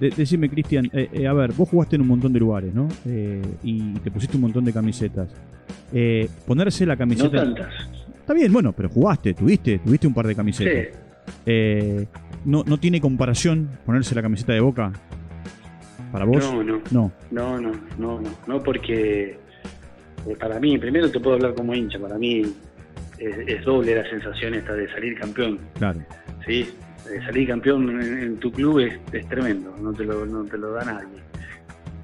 de- 0.00 0.10
decime, 0.10 0.50
Cristian, 0.50 0.90
eh, 0.92 1.08
eh, 1.12 1.26
a 1.26 1.32
ver, 1.32 1.52
vos 1.52 1.68
jugaste 1.68 1.96
en 1.96 2.02
un 2.02 2.08
montón 2.08 2.32
de 2.32 2.40
lugares, 2.40 2.74
¿no? 2.74 2.88
Eh, 3.06 3.40
y 3.62 3.94
te 4.00 4.10
pusiste 4.10 4.36
un 4.36 4.42
montón 4.42 4.64
de 4.64 4.72
camisetas. 4.72 5.28
Eh, 5.92 6.28
ponerse 6.46 6.84
la 6.84 6.94
No 6.94 6.98
camiseta. 6.98 7.36
tantas. 7.36 7.72
Está 8.20 8.34
bien, 8.34 8.52
bueno, 8.52 8.72
pero 8.72 8.88
jugaste, 8.88 9.32
tuviste, 9.34 9.78
tuviste 9.78 10.06
un 10.06 10.14
par 10.14 10.26
de 10.26 10.34
camisetas. 10.34 10.94
Sí. 10.94 11.32
Eh, 11.46 12.06
no, 12.44 12.64
¿No 12.66 12.78
tiene 12.78 13.00
comparación 13.00 13.70
ponerse 13.86 14.14
la 14.14 14.22
camiseta 14.22 14.52
de 14.52 14.60
boca? 14.60 14.92
¿Para 16.12 16.24
vos? 16.26 16.38
No, 16.44 16.62
no, 16.62 16.82
No. 16.90 17.12
no, 17.30 17.60
no, 17.60 17.72
no, 17.98 18.20
no, 18.20 18.30
no 18.46 18.62
porque 18.62 19.38
eh, 20.26 20.36
para 20.38 20.60
mí, 20.60 20.78
primero 20.78 21.10
te 21.10 21.18
puedo 21.18 21.36
hablar 21.36 21.54
como 21.54 21.74
hincha, 21.74 21.98
para 21.98 22.18
mí 22.18 22.42
es, 23.18 23.36
es 23.46 23.64
doble 23.64 23.94
la 23.96 24.08
sensación 24.08 24.54
esta 24.54 24.74
de 24.74 24.88
salir 24.92 25.18
campeón, 25.18 25.58
claro. 25.78 26.00
¿sí? 26.46 26.68
Eh, 27.10 27.18
salir 27.24 27.48
campeón 27.48 27.88
en, 28.00 28.18
en 28.22 28.36
tu 28.38 28.52
club 28.52 28.80
es, 28.80 28.98
es 29.12 29.26
tremendo, 29.28 29.74
no 29.80 29.92
te, 29.92 30.04
lo, 30.04 30.24
no 30.26 30.44
te 30.44 30.58
lo 30.58 30.72
da 30.72 30.84
nadie. 30.84 31.22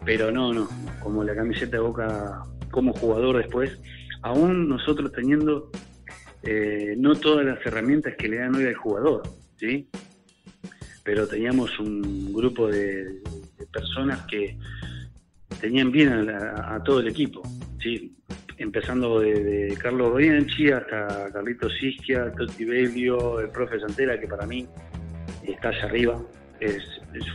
Pero 0.05 0.31
no, 0.31 0.53
no, 0.55 0.69
como 1.03 1.23
la 1.23 1.35
camiseta 1.35 1.77
de 1.77 1.83
Boca 1.83 2.43
como 2.71 2.93
jugador 2.95 3.37
después, 3.37 3.79
aún 4.23 4.69
nosotros 4.69 5.13
teniendo 5.13 5.71
eh, 6.43 6.95
no 6.99 7.15
todas 7.15 7.45
las 7.45 7.65
herramientas 7.67 8.15
que 8.17 8.29
le 8.29 8.39
dan 8.39 8.55
hoy 8.55 8.65
al 8.65 8.75
jugador, 8.75 9.23
¿sí? 9.57 9.89
Pero 11.05 11.27
teníamos 11.27 11.79
un 11.79 12.33
grupo 12.33 12.69
de, 12.69 13.05
de 13.58 13.58
personas 13.79 14.27
que 14.27 14.57
tenían 15.61 15.91
bien 15.91 16.31
a, 16.31 16.75
a 16.75 16.83
todo 16.83 17.01
el 17.01 17.09
equipo, 17.09 17.43
¿sí? 17.81 18.15
Empezando 18.59 19.21
de, 19.21 19.77
Carlos 19.81 20.17
Bianchi 20.17 20.71
hasta 20.71 21.31
Carlitos 21.33 21.73
Isquia, 21.81 22.33
Totti 22.33 22.65
Bellio, 22.65 23.41
el 23.41 23.51
profe 23.51 23.79
Santela, 23.79 24.19
que 24.19 24.27
para 24.27 24.47
mí 24.47 24.67
está 25.45 25.69
allá 25.69 25.85
arriba, 25.85 26.21
es, 26.59 26.83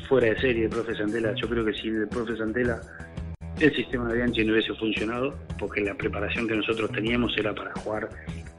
fuera 0.09 0.27
de 0.27 0.39
serie 0.41 0.63
el 0.65 0.69
profe 0.69 0.95
Santela. 0.95 1.33
Yo 1.35 1.47
creo 1.47 1.63
que 1.63 1.73
sin 1.73 1.95
el 1.95 2.07
profe 2.09 2.35
Santela 2.35 2.81
el 3.59 3.73
sistema 3.73 4.09
de 4.09 4.15
Bianchi 4.15 4.43
no 4.43 4.53
hubiese 4.53 4.73
funcionado, 4.73 5.37
porque 5.57 5.79
la 5.81 5.95
preparación 5.95 6.47
que 6.47 6.55
nosotros 6.55 6.91
teníamos 6.91 7.37
era 7.37 7.55
para 7.55 7.71
jugar 7.75 8.09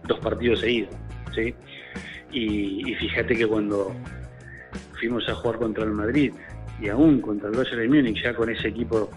dos 0.04 0.18
partidos 0.20 0.60
seguidos, 0.60 0.94
¿sí? 1.34 1.54
Y 2.32 2.94
fíjate 2.94 3.36
que 3.36 3.46
cuando 3.46 3.94
fuimos 4.98 5.28
a 5.28 5.34
jugar 5.34 5.58
contra 5.58 5.84
el 5.84 5.90
Madrid 5.90 6.32
y 6.80 6.88
aún 6.88 7.20
contra 7.20 7.48
el 7.48 7.56
Bayern 7.56 7.80
de 7.80 7.88
Múnich, 7.88 8.22
ya 8.22 8.34
con 8.34 8.50
ese 8.50 8.68
equipo 8.68 9.10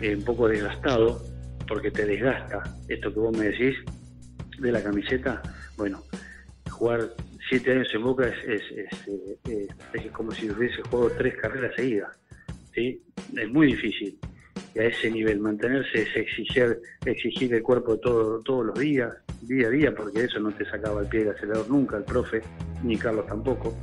eh, 0.00 0.16
un 0.16 0.24
poco 0.24 0.48
desgastado, 0.48 1.22
porque 1.66 1.90
te 1.90 2.04
desgasta 2.04 2.62
esto 2.88 3.12
que 3.12 3.18
vos 3.18 3.36
me 3.36 3.46
decís 3.46 3.76
de 4.58 4.72
la 4.72 4.82
camiseta, 4.82 5.42
bueno, 5.76 6.02
jugar 6.70 7.10
siete 7.48 7.72
años 7.72 7.88
en 7.94 8.02
Boca 8.02 8.26
es, 8.26 8.36
es, 8.44 8.62
es, 8.72 9.08
eh, 9.48 9.68
es 9.92 10.10
como 10.12 10.32
si 10.32 10.50
hubiese 10.50 10.82
jugado 10.82 11.10
tres 11.16 11.36
carreras 11.36 11.74
seguidas, 11.76 12.10
¿sí? 12.74 13.02
Es 13.36 13.48
muy 13.50 13.68
difícil. 13.68 14.18
Y 14.74 14.78
a 14.78 14.84
ese 14.84 15.10
nivel, 15.10 15.40
mantenerse 15.40 16.02
es 16.02 16.16
exigir, 16.16 16.78
exigir 17.04 17.54
el 17.54 17.62
cuerpo 17.62 17.98
todo, 17.98 18.40
todos 18.42 18.66
los 18.66 18.78
días, 18.78 19.14
día 19.42 19.68
a 19.68 19.70
día, 19.70 19.94
porque 19.94 20.24
eso 20.24 20.38
no 20.38 20.50
te 20.52 20.64
sacaba 20.66 21.02
el 21.02 21.08
pie 21.08 21.20
del 21.20 21.30
acelerador 21.30 21.68
nunca, 21.70 21.96
el 21.96 22.04
profe, 22.04 22.42
ni 22.82 22.96
Carlos 22.96 23.26
tampoco. 23.26 23.74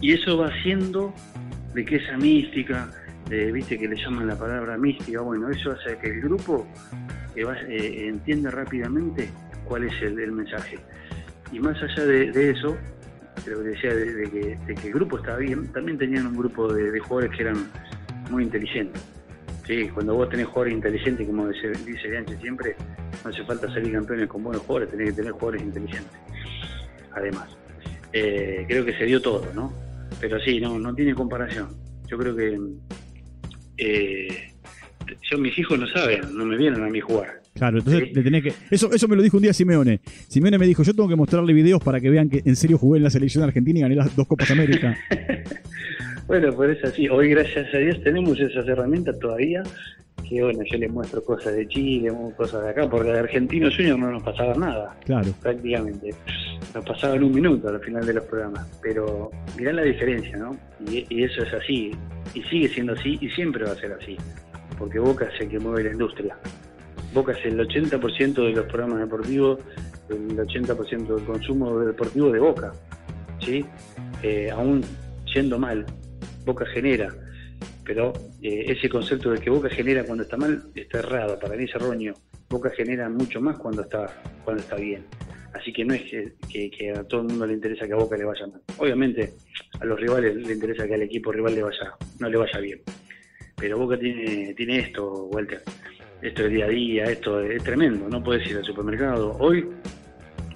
Y 0.00 0.12
eso 0.12 0.38
va 0.38 0.48
haciendo 0.48 1.14
de 1.74 1.84
que 1.84 1.96
esa 1.96 2.16
mística, 2.16 2.88
viste 3.28 3.78
que 3.78 3.88
le 3.88 3.96
llaman 3.96 4.26
la 4.26 4.38
palabra 4.38 4.76
mística, 4.78 5.20
bueno, 5.20 5.50
eso 5.50 5.72
hace 5.72 5.96
que 5.98 6.08
el 6.08 6.20
grupo 6.22 6.66
eh, 7.36 8.06
entienda 8.08 8.50
rápidamente 8.50 9.28
cuál 9.64 9.84
es 9.84 10.02
el, 10.02 10.32
mensaje. 10.32 10.78
Y 11.52 11.58
más 11.58 11.80
allá 11.82 12.04
de, 12.04 12.50
eso, 12.50 12.76
lo 13.46 13.62
que 13.62 13.68
decía 13.70 13.94
de, 13.94 14.58
que, 14.66 14.86
el 14.86 14.92
grupo 14.92 15.18
estaba 15.18 15.38
bien, 15.38 15.66
también 15.72 15.98
tenían 15.98 16.26
un 16.26 16.36
grupo 16.36 16.72
de, 16.72 16.98
jugadores 17.00 17.36
que 17.36 17.42
eran 17.42 17.68
muy 18.30 18.44
inteligentes. 18.44 19.02
Sí, 19.66 19.88
cuando 19.88 20.14
vos 20.14 20.28
tenés 20.28 20.46
jugadores 20.46 20.74
inteligentes, 20.74 21.26
como 21.26 21.48
dice, 21.48 21.72
dice 21.86 22.38
siempre, 22.40 22.76
no 23.24 23.30
hace 23.30 23.42
falta 23.44 23.66
salir 23.72 23.92
campeones 23.92 24.28
con 24.28 24.44
buenos 24.44 24.62
jugadores, 24.62 24.90
tenés 24.90 25.10
que 25.10 25.16
tener 25.16 25.32
jugadores 25.32 25.62
inteligentes. 25.62 26.18
Además, 27.12 27.48
Eh, 28.16 28.64
creo 28.68 28.84
que 28.84 28.92
se 28.96 29.06
dio 29.06 29.20
todo, 29.20 29.44
¿no? 29.56 29.72
Pero 30.26 30.40
sí, 30.40 30.58
no, 30.58 30.78
no 30.78 30.94
tiene 30.94 31.14
comparación. 31.14 31.68
Yo 32.08 32.16
creo 32.16 32.34
que 32.34 32.58
eh, 33.76 34.28
yo 35.30 35.36
mis 35.36 35.58
hijos 35.58 35.78
no 35.78 35.86
saben, 35.86 36.22
no 36.34 36.46
me 36.46 36.56
vieron 36.56 36.82
a 36.82 36.88
mí 36.88 36.98
jugar. 36.98 37.42
Claro, 37.54 37.76
entonces 37.78 38.08
Sí. 38.08 38.14
le 38.14 38.22
tenés 38.22 38.42
que. 38.42 38.52
Eso, 38.70 38.90
eso 38.90 39.06
me 39.06 39.16
lo 39.16 39.22
dijo 39.22 39.36
un 39.36 39.42
día 39.42 39.52
Simeone. 39.52 40.00
Simeone 40.28 40.56
me 40.56 40.66
dijo: 40.66 40.82
Yo 40.82 40.94
tengo 40.94 41.10
que 41.10 41.14
mostrarle 41.14 41.52
videos 41.52 41.82
para 41.84 42.00
que 42.00 42.08
vean 42.08 42.30
que 42.30 42.40
en 42.42 42.56
serio 42.56 42.78
jugué 42.78 42.96
en 42.96 43.04
la 43.04 43.10
selección 43.10 43.44
argentina 43.44 43.80
y 43.80 43.82
gané 43.82 43.96
las 43.96 44.16
dos 44.16 44.26
Copas 44.26 44.50
América. 44.50 44.96
Bueno, 46.26 46.54
pues 46.54 46.78
es 46.78 46.84
así. 46.84 47.06
Hoy, 47.06 47.28
gracias 47.28 47.66
a 47.74 47.76
Dios, 47.76 48.02
tenemos 48.02 48.40
esas 48.40 48.66
herramientas 48.66 49.18
todavía. 49.18 49.62
Que 50.34 50.42
bueno, 50.42 50.64
yo 50.64 50.78
les 50.78 50.90
muestro 50.90 51.22
cosas 51.22 51.54
de 51.54 51.68
Chile, 51.68 52.12
cosas 52.36 52.64
de 52.64 52.70
acá, 52.70 52.90
porque 52.90 53.12
de 53.12 53.20
Argentinos 53.20 53.76
Juniors 53.76 54.00
no 54.00 54.10
nos 54.10 54.22
pasaba 54.24 54.52
nada, 54.54 54.96
Claro. 55.04 55.30
prácticamente. 55.40 56.10
Nos 56.74 56.84
pasaban 56.84 57.22
un 57.22 57.32
minuto 57.32 57.68
al 57.68 57.78
final 57.78 58.04
de 58.04 58.14
los 58.14 58.24
programas. 58.24 58.66
Pero 58.82 59.30
mirá 59.56 59.72
la 59.72 59.82
diferencia, 59.82 60.36
¿no? 60.36 60.56
Y, 60.90 61.06
y 61.08 61.22
eso 61.22 61.44
es 61.44 61.54
así. 61.54 61.92
Y 62.34 62.42
sigue 62.42 62.68
siendo 62.68 62.94
así 62.94 63.16
y 63.20 63.28
siempre 63.30 63.64
va 63.64 63.70
a 63.72 63.76
ser 63.76 63.92
así. 63.92 64.16
Porque 64.76 64.98
Boca 64.98 65.26
es 65.32 65.40
el 65.40 65.50
que 65.50 65.60
mueve 65.60 65.84
la 65.84 65.92
industria. 65.92 66.36
Boca 67.14 67.30
es 67.30 67.46
el 67.46 67.56
80% 67.60 68.34
de 68.34 68.50
los 68.54 68.66
programas 68.66 68.98
deportivos, 68.98 69.60
el 70.08 70.36
80% 70.36 71.14
del 71.14 71.24
consumo 71.26 71.78
deportivo 71.78 72.32
de 72.32 72.40
Boca. 72.40 72.72
¿sí? 73.38 73.64
Eh, 74.24 74.50
aún 74.50 74.82
yendo 75.32 75.60
mal, 75.60 75.86
Boca 76.44 76.66
genera. 76.66 77.14
Pero 77.84 78.12
eh, 78.42 78.64
ese 78.68 78.88
concepto 78.88 79.30
de 79.30 79.38
que 79.38 79.50
Boca 79.50 79.68
genera 79.68 80.04
cuando 80.04 80.24
está 80.24 80.36
mal 80.36 80.62
está 80.74 80.98
errado, 81.00 81.38
para 81.38 81.54
mí 81.56 81.64
es 81.64 81.74
erróneo. 81.74 82.14
Boca 82.48 82.70
genera 82.70 83.08
mucho 83.08 83.40
más 83.40 83.58
cuando 83.58 83.82
está, 83.82 84.06
cuando 84.44 84.62
está 84.62 84.76
bien. 84.76 85.04
Así 85.52 85.72
que 85.72 85.84
no 85.84 85.94
es 85.94 86.02
que, 86.02 86.32
que- 86.70 86.90
a 86.92 87.04
todo 87.04 87.20
el 87.22 87.28
mundo 87.28 87.46
le 87.46 87.54
interesa 87.54 87.86
que 87.86 87.92
a 87.92 87.96
Boca 87.96 88.16
le 88.16 88.24
vaya 88.24 88.46
mal. 88.46 88.60
Obviamente 88.78 89.34
a 89.80 89.84
los 89.84 90.00
rivales 90.00 90.34
le 90.34 90.52
interesa 90.54 90.86
que 90.86 90.94
al 90.94 91.02
equipo 91.02 91.30
rival 91.30 91.54
le 91.54 91.62
vaya, 91.62 91.92
no 92.18 92.28
le 92.28 92.36
vaya 92.36 92.58
bien. 92.58 92.80
Pero 93.56 93.78
Boca 93.78 93.98
tiene, 93.98 94.52
tiene 94.54 94.78
esto, 94.78 95.26
Walter. 95.26 95.62
Esto 96.22 96.42
de 96.44 96.48
día 96.48 96.64
a 96.64 96.68
día, 96.68 97.04
esto 97.04 97.40
es 97.40 97.62
tremendo. 97.62 98.08
No 98.08 98.22
puedes 98.22 98.48
ir 98.50 98.56
al 98.56 98.64
supermercado. 98.64 99.36
Hoy, 99.38 99.68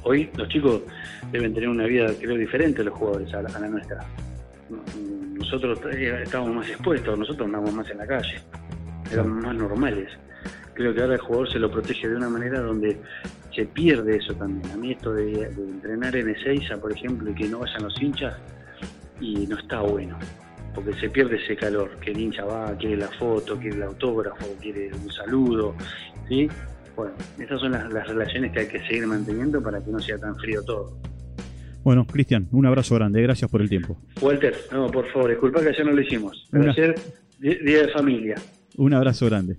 hoy 0.03 0.31
los 0.37 0.49
chicos 0.49 0.83
deben 1.31 1.53
tener 1.55 1.69
una 1.69 1.85
vida, 1.87 2.13
creo, 2.19 2.37
diferente 2.37 2.81
a 2.81 2.85
los 2.85 2.95
jugadores, 2.95 3.33
a 3.35 3.43
la, 3.43 3.49
a 3.51 3.61
la 3.61 3.69
nuestra. 3.69 4.01
Nosotros 5.51 5.81
eh, 5.95 6.25
estábamos 6.25 6.57
más 6.57 6.69
expuestos, 6.69 7.19
nosotros 7.19 7.47
andamos 7.47 7.73
más 7.73 7.89
en 7.89 7.97
la 7.97 8.07
calle, 8.07 8.39
éramos 9.11 9.43
más 9.43 9.55
normales. 9.55 10.11
Creo 10.75 10.93
que 10.93 11.01
ahora 11.01 11.15
el 11.15 11.21
jugador 11.21 11.51
se 11.51 11.59
lo 11.59 11.71
protege 11.71 12.07
de 12.07 12.17
una 12.17 12.29
manera 12.29 12.61
donde 12.61 13.01
se 13.57 13.65
pierde 13.65 14.17
eso 14.17 14.35
también. 14.35 14.71
A 14.71 14.77
mí 14.77 14.93
esto 14.93 15.15
de, 15.15 15.45
entrenar 15.45 16.15
en 16.17 16.29
Ezeiza, 16.29 16.77
por 16.77 16.93
ejemplo, 16.93 17.31
y 17.31 17.35
que 17.35 17.49
no 17.49 17.61
vayan 17.61 17.83
los 17.83 17.99
hinchas, 18.01 18.37
y 19.23 19.47
no 19.47 19.57
está 19.59 19.81
bueno, 19.81 20.19
porque 20.75 20.93
se 20.93 21.09
pierde 21.09 21.43
ese 21.43 21.57
calor, 21.57 21.99
que 21.99 22.11
el 22.11 22.21
hincha 22.21 22.45
va, 22.45 22.77
quiere 22.77 22.99
la 22.99 23.09
foto, 23.09 23.57
quiere 23.57 23.77
el 23.77 23.85
autógrafo, 23.85 24.55
quiere 24.61 24.91
un 24.93 25.11
saludo, 25.11 25.75
¿sí? 26.29 26.47
Bueno, 26.95 27.15
esas 27.39 27.59
son 27.59 27.73
las 27.73 28.07
relaciones 28.07 28.53
que 28.53 28.61
hay 28.61 28.69
que 28.69 28.81
seguir 28.87 29.07
manteniendo 29.07 29.63
para 29.63 29.83
que 29.83 29.91
no 29.91 29.99
sea 29.99 30.19
tan 30.19 30.37
frío 30.37 30.63
todo. 30.63 30.99
Bueno, 31.89 32.07
Cristian, 32.07 32.47
un 32.53 32.67
abrazo 32.67 32.97
grande. 32.97 33.23
Gracias 33.23 33.51
por 33.51 33.63
el 33.63 33.69
tiempo. 33.71 33.97
Walter, 34.21 34.55
no, 34.71 34.91
por 34.91 35.07
favor, 35.11 35.31
disculpa 35.31 35.63
que 35.63 35.69
ayer 35.71 35.87
no 35.87 35.93
lo 35.93 36.03
hicimos. 36.03 36.47
Una- 36.53 36.71
ayer, 36.73 36.95
día 37.41 37.87
de 37.87 37.89
familia. 37.89 38.35
Un 38.77 38.93
abrazo 38.93 39.25
grande. 39.25 39.57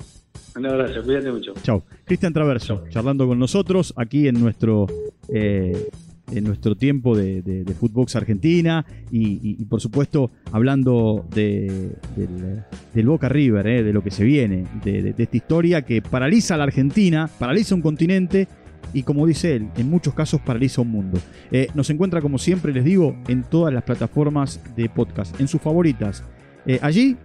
Un 0.56 0.64
abrazo, 0.68 1.02
cuídate 1.04 1.32
mucho. 1.32 1.56
Chau. 1.64 1.82
Cristian 2.06 2.32
Traverso, 2.32 2.84
charlando 2.92 3.26
con 3.26 3.40
nosotros 3.40 3.96
aquí 3.98 4.28
en 4.28 4.40
nuestro, 4.40 4.86
eh, 5.28 5.90
en 6.32 6.44
nuestro 6.44 6.76
tiempo 6.76 7.18
de, 7.18 7.42
de, 7.42 7.64
de 7.64 7.74
Footbox 7.74 8.16
Argentina 8.16 8.86
y, 9.10 9.30
y- 9.50 9.56
y, 9.60 9.66
por 9.66 9.82
supuesto 9.82 10.30
hablando 10.52 11.26
de- 11.34 11.94
del, 12.16 12.62
del 12.94 13.06
Boca 13.08 13.28
River, 13.28 13.66
eh, 13.66 13.82
de 13.82 13.92
lo 13.92 14.04
que 14.04 14.12
se 14.12 14.24
viene, 14.24 14.68
de, 14.84 15.02
de- 15.02 15.14
de 15.14 15.24
esta 15.24 15.36
historia 15.36 15.82
que 15.82 16.04
paraliza 16.04 16.54
a 16.54 16.58
la 16.60 16.66
Argentina, 16.66 17.28
paraliza 17.40 17.74
un 17.74 17.82
continente 17.82 18.48
y 18.94 19.04
como 19.04 19.28
dice 19.28 19.56
él, 19.56 19.70
en 19.78 19.90
muchos 19.90 20.14
casos 20.14 20.42
paraliza 20.42 20.82
un 20.82 20.90
mundo. 20.90 21.20
Eh, 21.52 21.68
nos 21.76 21.90
encuentra 21.90 22.22
como 22.22 22.38
siempre, 22.38 22.74
les 22.74 22.84
digo, 22.84 23.16
en 23.28 23.44
todas 23.44 23.74
las 23.74 23.84
plataformas 23.84 24.60
de 24.76 24.90
podcast, 24.90 25.40
en 25.40 25.48
sus 25.48 25.62
favoritas. 25.62 26.24
Eh, 26.66 26.80
allí 26.82 27.18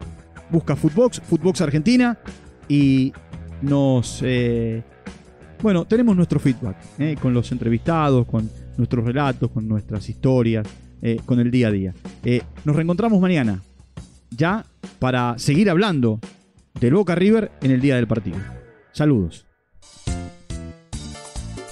busca 0.51 0.77
Footbox, 0.77 1.21
Footbox 1.23 1.61
Argentina 1.63 2.19
y 2.69 3.13
nos... 3.63 4.21
eh, 4.23 4.83
bueno, 5.63 5.87
tenemos 5.87 6.15
nuestro 6.15 6.39
feedback 6.39 6.77
con 7.21 7.33
los 7.33 7.51
entrevistados, 7.51 8.27
con 8.27 8.51
nuestros 8.77 9.05
relatos, 9.05 9.51
con 9.51 9.67
nuestras 9.67 10.07
historias, 10.11 10.67
con 11.25 11.41
el 11.41 11.51
día 11.51 11.69
a 11.69 11.71
día. 11.71 11.95
Nos 12.67 12.77
reencontramos 12.77 13.19
mañana, 13.19 13.63
ya 14.31 14.67
para 14.99 15.39
seguir 15.39 15.71
hablando 15.71 16.21
del 16.79 16.93
Boca 16.93 17.15
River 17.15 17.51
en 17.63 17.71
el 17.71 17.81
día 17.81 17.97
del 17.97 18.07
partido. 18.07 18.37
Saludos. 18.93 19.47